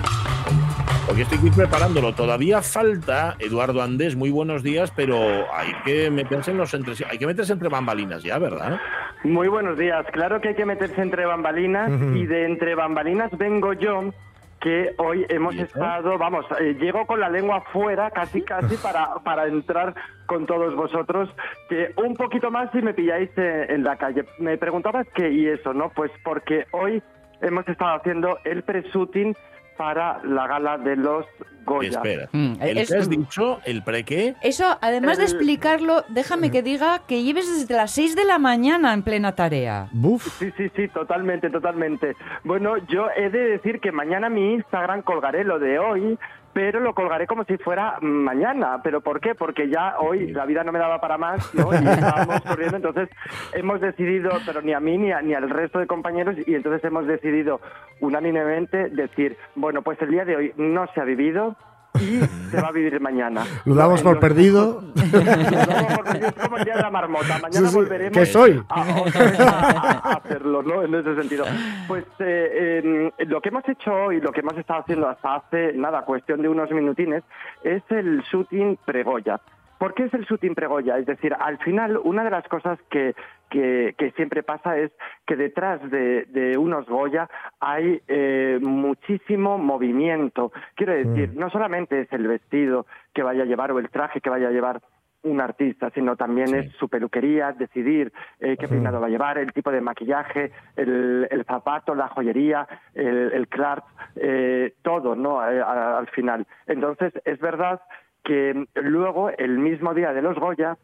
[1.05, 2.13] Porque estoy aquí preparándolo.
[2.13, 5.17] Todavía falta Eduardo Andés, muy buenos días, pero
[5.53, 8.79] hay que meterse en los entre, hay que meterse entre bambalinas ya, ¿verdad?
[9.23, 10.05] Muy buenos días.
[10.11, 12.15] Claro que hay que meterse entre bambalinas Ujú.
[12.15, 14.11] y de entre bambalinas vengo yo
[14.59, 19.45] que hoy hemos estado, vamos, eh, llego con la lengua fuera casi casi para, para
[19.47, 19.93] entrar
[20.25, 21.29] con todos vosotros,
[21.67, 24.23] que un poquito más si me pilláis eh, en la calle.
[24.39, 25.89] Me preguntabas qué y eso, ¿no?
[25.89, 27.03] Pues porque hoy
[27.41, 29.35] hemos estado haciendo el pre-shooting
[29.77, 31.25] para la gala de los
[31.65, 31.89] Goya.
[31.91, 32.27] Espera.
[32.33, 33.61] Mm, ¿El es- que has dicho?
[33.63, 34.35] ¿El pre qué?
[34.41, 38.93] Eso, además de explicarlo, déjame que diga que lleves desde las 6 de la mañana
[38.93, 39.87] en plena tarea.
[39.93, 40.27] Buf.
[40.39, 42.15] Sí, sí, sí, totalmente, totalmente.
[42.43, 46.19] Bueno, yo he de decir que mañana mi Instagram colgaré lo de hoy,
[46.53, 48.79] pero lo colgaré como si fuera mañana.
[48.83, 49.35] ¿Pero por qué?
[49.35, 51.73] Porque ya hoy la vida no me daba para más, ¿no?
[51.73, 53.09] Y estábamos corriendo, entonces
[53.53, 56.83] hemos decidido, pero ni a mí ni, a- ni al resto de compañeros, y entonces
[56.83, 57.59] hemos decidido
[57.99, 61.55] unánimemente decir, bueno, pues el día de hoy no se ha vivido
[61.99, 62.19] y
[62.51, 63.45] se va a vivir mañana.
[63.65, 64.81] Lo damos por perdido.
[65.11, 67.39] lo damos por perdido, es como el día de la marmota.
[67.41, 68.63] Mañana Sí, sí, volveremos ¿qué soy?
[68.69, 70.83] a, a- a hacerlo, ¿no?
[70.83, 71.45] En ese sentido.
[71.87, 75.73] Pues eh, eh, lo que hemos hecho hoy, lo que hemos estado haciendo hasta hace,
[75.73, 77.23] nada, cuestión de unos minutines,
[77.63, 79.39] es el shooting pregoya.
[79.83, 80.97] ¿Por qué es el shooting pregoya?
[80.97, 83.15] Es decir, al final, una de las cosas que,
[83.49, 84.93] que, que siempre pasa es
[85.27, 87.29] que detrás de, de unos Goya
[87.59, 90.53] hay eh, muchísimo movimiento.
[90.75, 94.29] Quiero decir, no solamente es el vestido que vaya a llevar o el traje que
[94.29, 94.79] vaya a llevar
[95.23, 96.55] un artista, sino también Sí.
[96.59, 101.27] es su peluquería, decidir eh, qué peinado va a llevar, el tipo de maquillaje, el,
[101.29, 103.83] el zapato, la joyería, el, el clark,
[104.15, 105.41] eh, todo, ¿no?
[105.41, 106.47] Al final.
[106.67, 107.81] Entonces, es verdad
[108.23, 110.77] que luego, el mismo día de los Goya,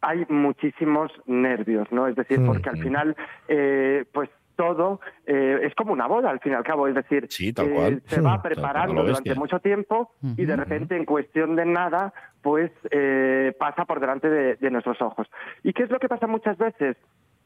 [0.00, 2.06] hay muchísimos nervios, ¿no?
[2.06, 2.46] Es decir, Mm.
[2.46, 3.16] porque al final,
[3.48, 6.88] eh, pues todo eh, es como una boda, al fin y al cabo.
[6.88, 8.02] Es decir, Sí, tal eh, cual.
[8.06, 12.14] se Mm, va cual, preparando durante mucho tiempo y de repente, en cuestión de nada,
[12.40, 15.28] pues eh, pasa por delante de, de nuestros ojos.
[15.62, 16.96] ¿Y qué es lo que pasa muchas veces?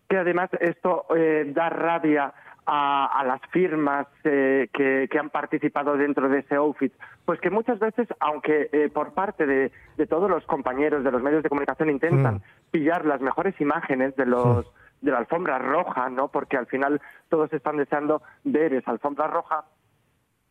[0.08, 2.32] Que además esto eh, da rabia
[2.66, 6.92] a, a las firmas eh, que, que han participado dentro de ese outfit,
[7.24, 11.22] pues que muchas veces, aunque eh, por parte de, de todos los compañeros de los
[11.22, 12.40] medios de comunicación intentan Mm.
[12.70, 14.66] pillar las mejores imágenes de los
[15.00, 16.28] de la alfombra roja, ¿no?
[16.28, 17.00] Porque al final
[17.30, 19.64] todos están deseando ver esa alfombra roja.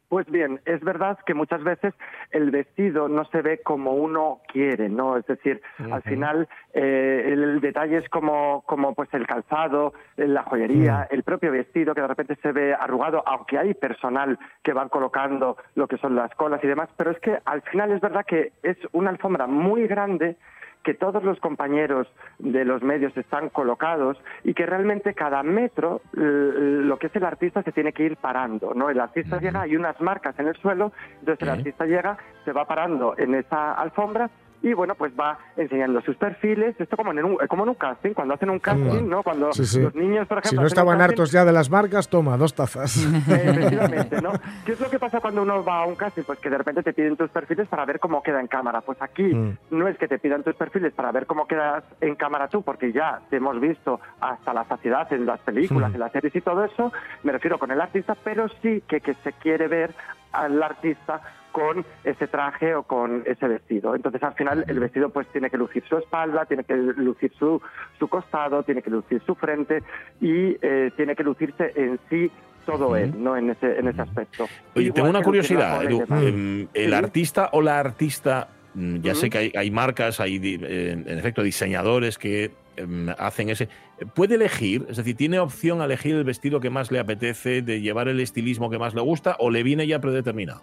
[0.09, 1.93] Pues bien, es verdad que muchas veces
[2.31, 5.17] el vestido no se ve como uno quiere, ¿no?
[5.17, 10.41] Es decir, al final eh, el detalle es como, como pues el calzado, eh, la
[10.41, 14.89] joyería, el propio vestido que de repente se ve arrugado, aunque hay personal que van
[14.89, 18.25] colocando lo que son las colas y demás, pero es que al final es verdad
[18.25, 20.37] que es una alfombra muy grande
[20.83, 22.07] que todos los compañeros
[22.37, 27.63] de los medios están colocados y que realmente cada metro lo que es el artista
[27.63, 28.89] se tiene que ir parando, ¿no?
[28.89, 32.65] El artista llega, hay unas marcas en el suelo, entonces el artista llega, se va
[32.65, 34.29] parando en esa alfombra
[34.61, 38.11] y bueno, pues va enseñando sus perfiles, esto como en un, como en un casting,
[38.13, 39.23] cuando hacen un casting, ¿no?
[39.23, 39.81] Cuando Sí, sí.
[39.81, 42.53] los niños, por ejemplo, Si no estaban casting, hartos ya de las marcas, toma, dos
[42.53, 42.97] tazas.
[43.27, 44.31] Efectivamente, ¿no?
[44.65, 46.23] ¿Qué es lo que pasa cuando uno va a un casting?
[46.23, 48.81] Pues que de repente te piden tus perfiles para ver cómo queda en cámara.
[48.81, 49.57] Pues aquí Mm.
[49.71, 52.91] no es que te pidan tus perfiles para ver cómo quedas en cámara tú, porque
[52.91, 55.93] ya te hemos visto hasta la saciedad en las películas, Mm.
[55.95, 56.91] en las series y todo eso,
[57.23, 59.93] me refiero con el artista, pero sí que, que se quiere ver
[60.31, 61.21] al artista
[61.51, 63.95] con ese traje o con ese vestido.
[63.95, 67.61] Entonces al final el vestido pues tiene que lucir su espalda, tiene que lucir su,
[67.97, 69.83] su costado, tiene que lucir su frente
[70.21, 72.31] y eh, tiene que lucirse en sí
[72.65, 73.35] todo él, ¿no?
[73.35, 74.43] En ese, en ese aspecto.
[74.75, 76.03] Oye, Igual tengo una curiosidad, Edu.
[76.11, 76.93] Em, el Sí.
[76.93, 82.17] artista o la artista, mm, ya sé que hay, hay marcas, hay en efecto diseñadores
[82.19, 83.67] que em, hacen ese.
[84.13, 84.85] ¿Puede elegir?
[84.87, 88.19] Es decir, ¿tiene opción a elegir el vestido que más le apetece, de llevar el
[88.21, 90.61] estilismo que más le gusta o le viene ya predeterminado?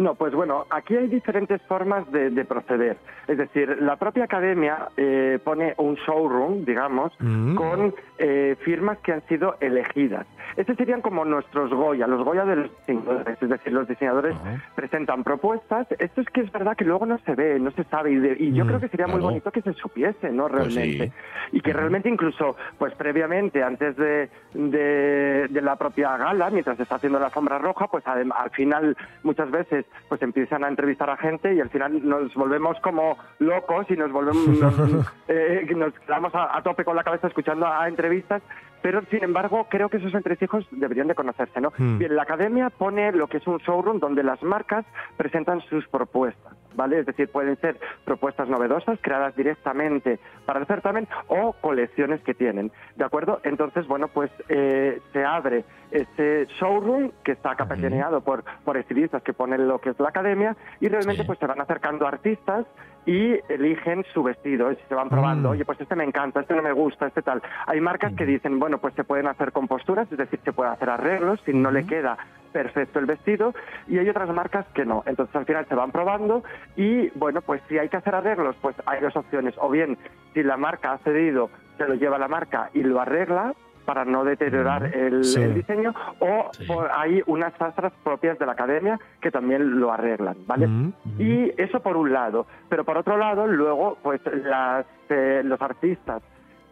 [0.00, 2.96] No, pues bueno, aquí hay diferentes formas de, de proceder.
[3.28, 7.54] Es decir, la propia academia eh, pone un showroom, digamos, Mm.
[7.54, 10.26] con eh, firmas que han sido elegidas.
[10.56, 13.38] Estos serían como nuestros Goya, los Goya de los diseñadores.
[13.42, 14.36] Es decir, los diseñadores
[14.74, 15.86] presentan propuestas.
[15.98, 18.10] Esto es que es verdad que luego no se ve, no se sabe.
[18.12, 20.48] Y, de- y yo Mm, creo que sería muy bonito que se supiese, ¿no?
[20.48, 21.06] Pues Realmente.
[21.08, 21.12] sí.
[21.58, 26.84] Y que realmente incluso, pues previamente, antes de, de, de la propia gala, mientras se
[26.84, 31.08] está haciendo la alfombra roja, pues adem- al final muchas veces pues empiezan a entrevistar
[31.10, 35.92] a gente y al final nos volvemos como locos y nos volvemos nos, eh, nos
[36.00, 38.42] quedamos a, a tope con la cabeza escuchando a, a entrevistas
[38.82, 41.98] pero sin embargo creo que esos entresijos deberían de conocerse no Hmm.
[41.98, 44.84] bien la academia pone lo que es un showroom donde las marcas
[45.16, 51.06] presentan sus propuestas vale es decir pueden ser propuestas novedosas creadas directamente para el certamen
[51.28, 57.32] o colecciones que tienen de acuerdo entonces bueno pues eh, se abre ese showroom que
[57.32, 61.26] está capitaneado por, por estilistas que ponen lo que es la academia y realmente Sí.
[61.26, 62.64] pues se van acercando artistas
[63.06, 65.52] y eligen su vestido y se van probando, Mm.
[65.52, 67.42] oye, pues este me encanta, este no me gusta, este tal.
[67.66, 70.70] Hay marcas que dicen, bueno, pues se pueden hacer con posturas, es decir, se puede
[70.70, 72.18] hacer arreglos si no le queda
[72.52, 73.54] perfecto el vestido
[73.86, 75.02] y hay otras marcas que no.
[75.06, 76.42] Entonces al final se van probando
[76.76, 79.54] y bueno, pues si hay que hacer arreglos, pues hay dos opciones.
[79.58, 79.96] O bien,
[80.34, 81.48] si la marca ha cedido,
[81.78, 83.54] se lo lleva la marca y lo arregla
[83.90, 85.42] para no deteriorar el, Sí.
[85.42, 90.36] el diseño o por- hay unas sastras propias de la academia que también lo arreglan,
[90.46, 90.68] ¿vale?
[90.68, 90.92] Mm.
[91.18, 96.22] Y eso por un lado, pero por otro lado, luego, pues las, eh, los artistas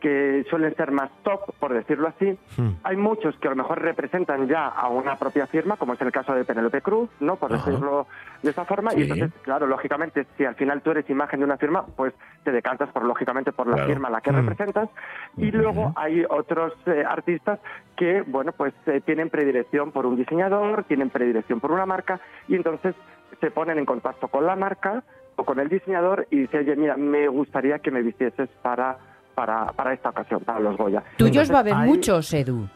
[0.01, 2.69] que suelen ser más top, por decirlo así, Mm.
[2.85, 6.13] hay muchos que a lo mejor representan ya a una propia firma, como es el
[6.13, 7.37] caso de Penélope Cruz, ¿no?
[7.37, 7.65] Por Ajá.
[7.65, 8.07] decirlo
[8.43, 8.93] de esa forma.
[8.93, 8.99] Sí.
[9.01, 12.53] Y entonces, claro, lógicamente, si al final tú eres imagen de una firma, pues te
[12.53, 13.89] decantas por, lógicamente, por la Claro.
[13.91, 14.37] firma a la que Mm.
[14.37, 14.89] representas.
[15.37, 17.61] Y luego hay otros eh, artistas
[17.97, 22.55] que, bueno, pues eh, tienen predilección por un diseñador, tienen predilección por una marca, y
[22.55, 22.95] entonces
[23.41, 25.03] se ponen en contacto con la marca
[25.37, 28.99] o con el diseñador y dicen, oye, mira, me gustaría que me vistieses para,
[29.39, 31.01] para, para esta ocasión, para los Goya.
[31.17, 32.67] Tuyos Entonces, va a haber hay- muchos, Edu.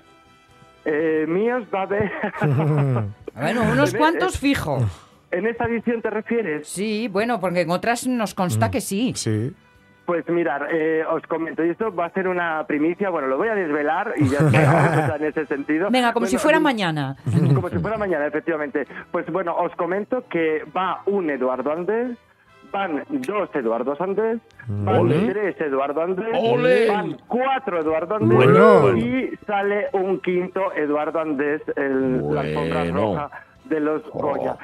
[0.84, 2.12] eh, míos va a haber...
[3.34, 4.78] Bueno, unos En- cuantos fijo.
[5.30, 6.68] ¿En esta edición te refieres?
[6.68, 9.12] Sí, bueno, porque en otras nos consta que sí.
[9.16, 9.52] Sí.
[10.04, 13.48] Pues mirar, eh, os comento, y esto va a ser una primicia, bueno, lo voy
[13.48, 15.88] a desvelar y ya está, en ese sentido.
[15.90, 17.16] Venga, como Bueno, si fuera mm, mañana.
[17.54, 18.86] Como si fuera mañana, efectivamente.
[19.10, 22.18] Pues bueno, os comento que va un Eduardo Andrés,
[22.72, 25.28] van dos Eduardo Andrés, van Ole.
[25.30, 26.88] tres Eduardo Andrés, Ole.
[26.88, 28.96] van cuatro Eduardo Andrés Bueno.
[28.96, 33.00] y sale un quinto Eduardo Andrés, el, la alfombra Bueno.
[33.00, 33.30] roja
[33.66, 34.18] de los Oh.
[34.20, 34.56] Goya.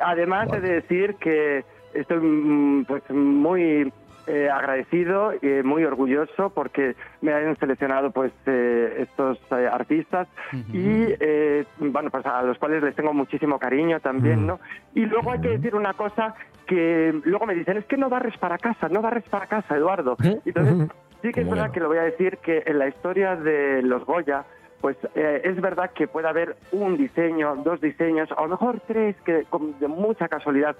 [0.00, 3.92] Además de decir que estoy mm, pues muy
[4.28, 10.28] eh, agradecido y muy orgulloso porque me han seleccionado pues eh, estos eh, artistas
[10.72, 14.60] y eh, bueno pues a los cuales les tengo muchísimo cariño también no
[14.94, 16.34] y luego hay que decir una cosa
[16.66, 20.16] que luego me dicen es que no barres para casa no barres para casa Eduardo
[20.22, 20.88] entonces
[21.22, 24.04] sí que es verdad que lo voy a decir que en la historia de los
[24.04, 24.44] Goya
[24.80, 29.16] pues eh, es verdad que puede haber un diseño, dos diseños, a lo mejor tres,
[29.24, 30.76] que con- de mucha casualidad,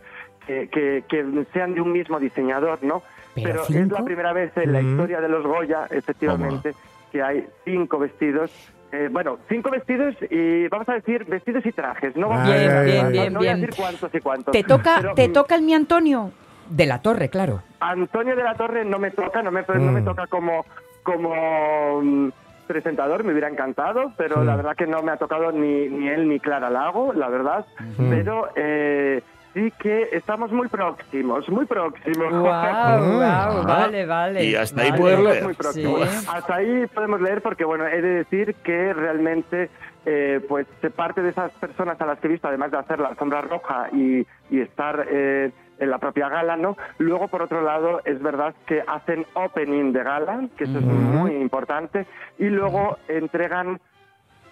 [0.46, 3.02] que, que- que sean de un mismo diseñador, ¿no?
[3.34, 4.90] ¿Pero es la primera vez en la Mm.
[4.90, 6.74] historia de los Goya, efectivamente,
[7.12, 8.50] que hay cinco vestidos.
[8.90, 12.30] eh, bueno, cinco vestidos y vamos a decir vestidos y trajes, ¿no?
[12.30, 14.52] Vamos a Bien, bien, no- bien, no voy a decir cuántos y cuántos.
[14.52, 16.30] ¿Te toca, Pero, ¿Te mm, toca el mi Antonio?
[16.70, 17.60] De la Torre, claro.
[17.80, 20.04] Antonio de la Torre no me toca, no me, no me Mm.
[20.06, 20.64] toca como,
[21.02, 22.30] como
[22.68, 26.28] presentador, me hubiera encantado, pero la verdad que no me ha tocado ni, ni él
[26.28, 27.66] ni Clara Lago, la verdad.
[28.08, 29.22] Pero eh,
[29.54, 32.30] sí que estamos muy próximos, muy próximos.
[32.30, 34.44] Wow, wow, vale, vale.
[34.44, 35.44] Y hasta ahí puedes leer.
[35.44, 36.08] Muy próximos.
[36.08, 36.26] Sí.
[36.30, 39.70] Hasta ahí podemos leer porque, bueno, he de decir que realmente,
[40.06, 43.08] eh, pues, parte de esas personas a las que he visto, además de hacer la
[43.08, 46.76] alfombra roja y, y estar eh, en la propia gala, ¿no?
[46.98, 51.32] Luego, por otro lado, es verdad que hacen opening de gala, que eso es muy
[51.32, 52.06] importante,
[52.38, 53.80] y luego entregan,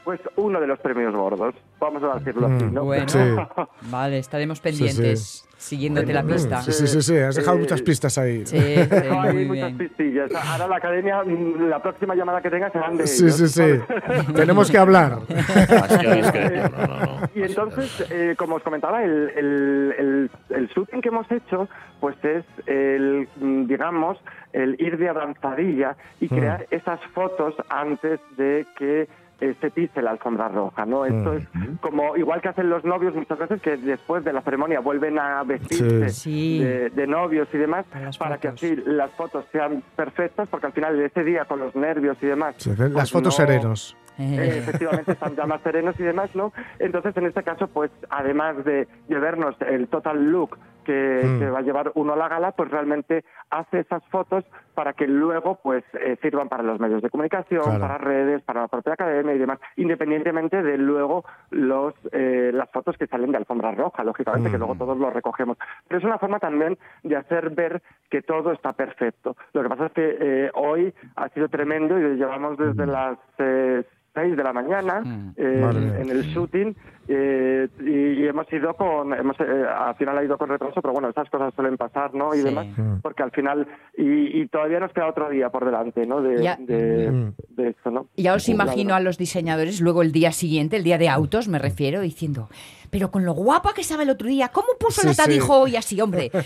[0.06, 2.84] pues, uno de los premios gordos, vamos a decirlo así, ¿no?
[2.84, 3.18] Bueno, Sí.
[3.90, 6.62] vale, estaremos pendientes, siguiéndote la pista.
[6.62, 8.46] Sí, sí, sí, sí, has dejado Eh, muchas pistas ahí.
[8.46, 8.64] Sí, sí,
[9.10, 9.78] Hay muy muchas bien.
[9.78, 10.30] pistillas.
[10.34, 13.36] Ahora la academia, mm, la próxima llamada que tenga serán de Sí, ellos.
[13.36, 14.32] sí, sí.
[14.34, 15.18] Tenemos que hablar.
[15.26, 16.70] Demasiado discreto.
[16.78, 17.30] No, no, no.
[17.34, 21.68] Y entonces, eh, como os comentaba, el, el, el, el shooting que hemos hecho,
[22.00, 24.18] pues es el, mm, digamos,
[24.52, 29.08] el ir de avanzadilla y crear esas fotos antes de que eh,
[29.38, 31.04] se pise la alfombra roja, ¿no?
[31.04, 31.46] Esto es
[31.80, 35.42] como igual que hacen los novios muchas veces que después de la ceremonia vuelven a
[35.44, 36.58] vestirse Sí.
[36.64, 40.66] de, de novios y demás Para las para que así las fotos sean perfectas porque
[40.66, 43.38] al final de ese día con los nervios y demás Se ven pues las fotos
[43.38, 43.96] no- serenos.
[44.18, 46.52] eh, efectivamente están ya más serenos y demás, ¿no?
[46.78, 50.56] Entonces, en este caso, pues además de, de vernos el total look
[50.86, 51.38] que, Mm.
[51.40, 55.06] que va a llevar uno a la gala, pues realmente hace esas fotos para que
[55.08, 57.80] luego pues eh, sirvan para los medios de comunicación, Claro.
[57.80, 62.96] para redes, para la propia academia y demás, independientemente de luego los eh, las fotos
[62.96, 64.78] que salen de alfombra roja, lógicamente, que luego Mm.
[64.78, 65.56] todos los recogemos.
[65.88, 69.36] Pero es una forma también de hacer ver que todo está perfecto.
[69.52, 73.82] Lo que pasa es que eh, hoy ha sido tremendo y llevamos desde las eh,
[74.16, 75.32] 6 de la mañana Mm.
[75.36, 76.74] eh, en el shooting
[77.08, 80.92] eh, y, y hemos ido con, hemos, eh, al final ha ido con retraso, pero
[80.92, 82.34] bueno, esas cosas suelen pasar, ¿no?
[82.34, 82.44] Y Sí.
[82.44, 83.00] demás, Mm.
[83.02, 86.20] porque al final, y, y todavía nos queda otro día por delante, ¿no?
[86.22, 86.56] De, Ya.
[86.58, 87.32] de, Mm.
[87.50, 88.06] de esto, ¿no?
[88.16, 91.58] Ya os imagino a los diseñadores luego el día siguiente, el día de autos, me
[91.60, 92.48] refiero, diciendo,
[92.90, 95.20] pero con lo guapa que estaba el otro día, ¿cómo puso Sí, el sí.
[95.22, 96.30] atavijo hoy así, hombre?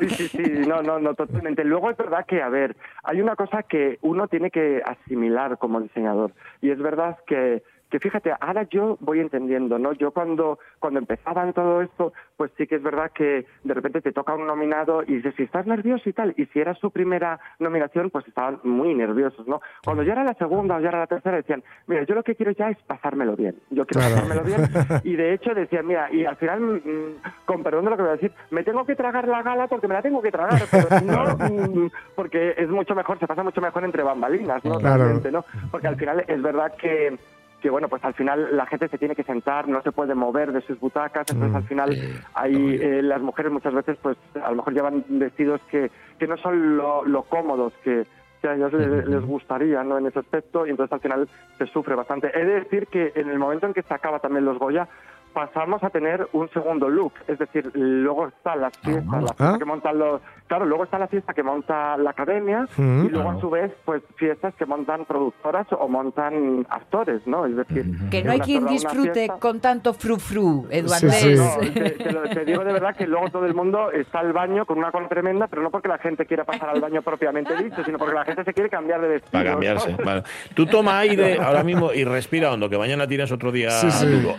[0.00, 1.64] Sí, sí, sí, no, no, no, totalmente.
[1.64, 5.80] Luego es verdad que, a ver, hay una cosa que uno tiene que asimilar como
[5.80, 6.32] diseñador,
[6.62, 9.92] y es verdad que, que fíjate, ahora yo voy entendiendo, ¿no?
[9.92, 14.00] Yo cuando, cuando empezaba en todo esto, pues sí que es verdad que de repente
[14.00, 16.90] te toca un nominado y dices, si estás nervioso y tal, y si era su
[16.90, 19.60] primera nominación, pues estaban muy nerviosos, ¿no?
[19.84, 22.36] Cuando ya era la segunda o ya era la tercera, decían, mira, yo lo que
[22.36, 24.14] quiero ya es pasármelo bien, yo quiero Claro.
[24.14, 24.60] pasármelo bien,
[25.04, 28.10] y de hecho decían, mira, y al final, mm, con perdón de lo que voy
[28.10, 30.88] a decir, me tengo que tragar la gala porque me la tengo que tragar, pero
[30.98, 34.78] si no, mm, porque es mucho mejor, se pasa mucho mejor entre bambalinas, ¿no?
[34.78, 35.02] Claro.
[35.04, 35.44] Realmente, ¿no?
[35.70, 37.18] Porque al final es verdad que
[37.60, 40.52] que bueno, pues al final la gente se tiene que sentar, no se puede mover
[40.52, 41.96] de sus butacas, entonces al final
[42.34, 46.36] hay eh, las mujeres muchas veces pues a lo mejor llevan vestidos que, que no
[46.38, 48.06] son lo, lo cómodos que,
[48.40, 49.98] que a ellos les, les gustaría ¿no?
[49.98, 52.30] en ese aspecto y entonces al final se sufre bastante.
[52.34, 54.88] He de decir que en el momento en que se acaba también los Goya
[55.32, 59.56] pasamos a tener un segundo look, es decir, luego está la fiesta, la fiesta Ah.
[59.58, 63.06] que montan los, claro, luego está la fiesta que monta la academia Mm.
[63.06, 67.46] y luego a su vez pues fiestas que montan productoras o montan actores, ¿no?
[67.46, 71.10] Es decir, Que no hay quien disfrute con tanto frufru, Eduardo.
[71.10, 71.36] Sí, sí.
[71.36, 74.32] no, te, te lo- te digo de verdad que luego todo el mundo está al
[74.32, 77.56] baño con una cola tremenda, pero no porque la gente quiera pasar al baño propiamente
[77.62, 79.30] dicho, sino porque la gente se quiere cambiar de vestido.
[79.32, 79.96] Para cambiarse.
[80.04, 80.22] vale.
[80.54, 83.88] Tú toma aire ahora mismo y respira hondo, que mañana tienes otro día Sí.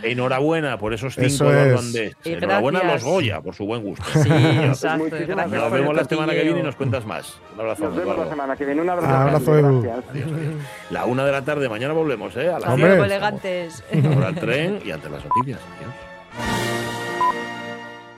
[0.03, 1.95] Enhorabuena por esos cinco Eso es.
[2.25, 3.03] Y Enhorabuena a los.
[3.03, 4.03] Goya por su buen gusto.
[4.11, 4.29] Sí,
[4.63, 5.05] exacto.
[5.35, 7.39] Nos vemos la semana que viene y nos cuentas más.
[7.53, 7.85] Un abrazo.
[7.85, 8.81] Nos vemos la semana que viene.
[8.81, 9.15] Un abrazo.
[9.15, 10.57] Abrazo, grande, Edu.
[10.89, 12.49] La una de la tarde, mañana volvemos, ¿eh?
[12.49, 12.97] A las Hombre.
[12.97, 13.83] elegantes.
[14.13, 15.59] Ahora el tren y ante las noticias.
[15.77, 16.10] Adiós.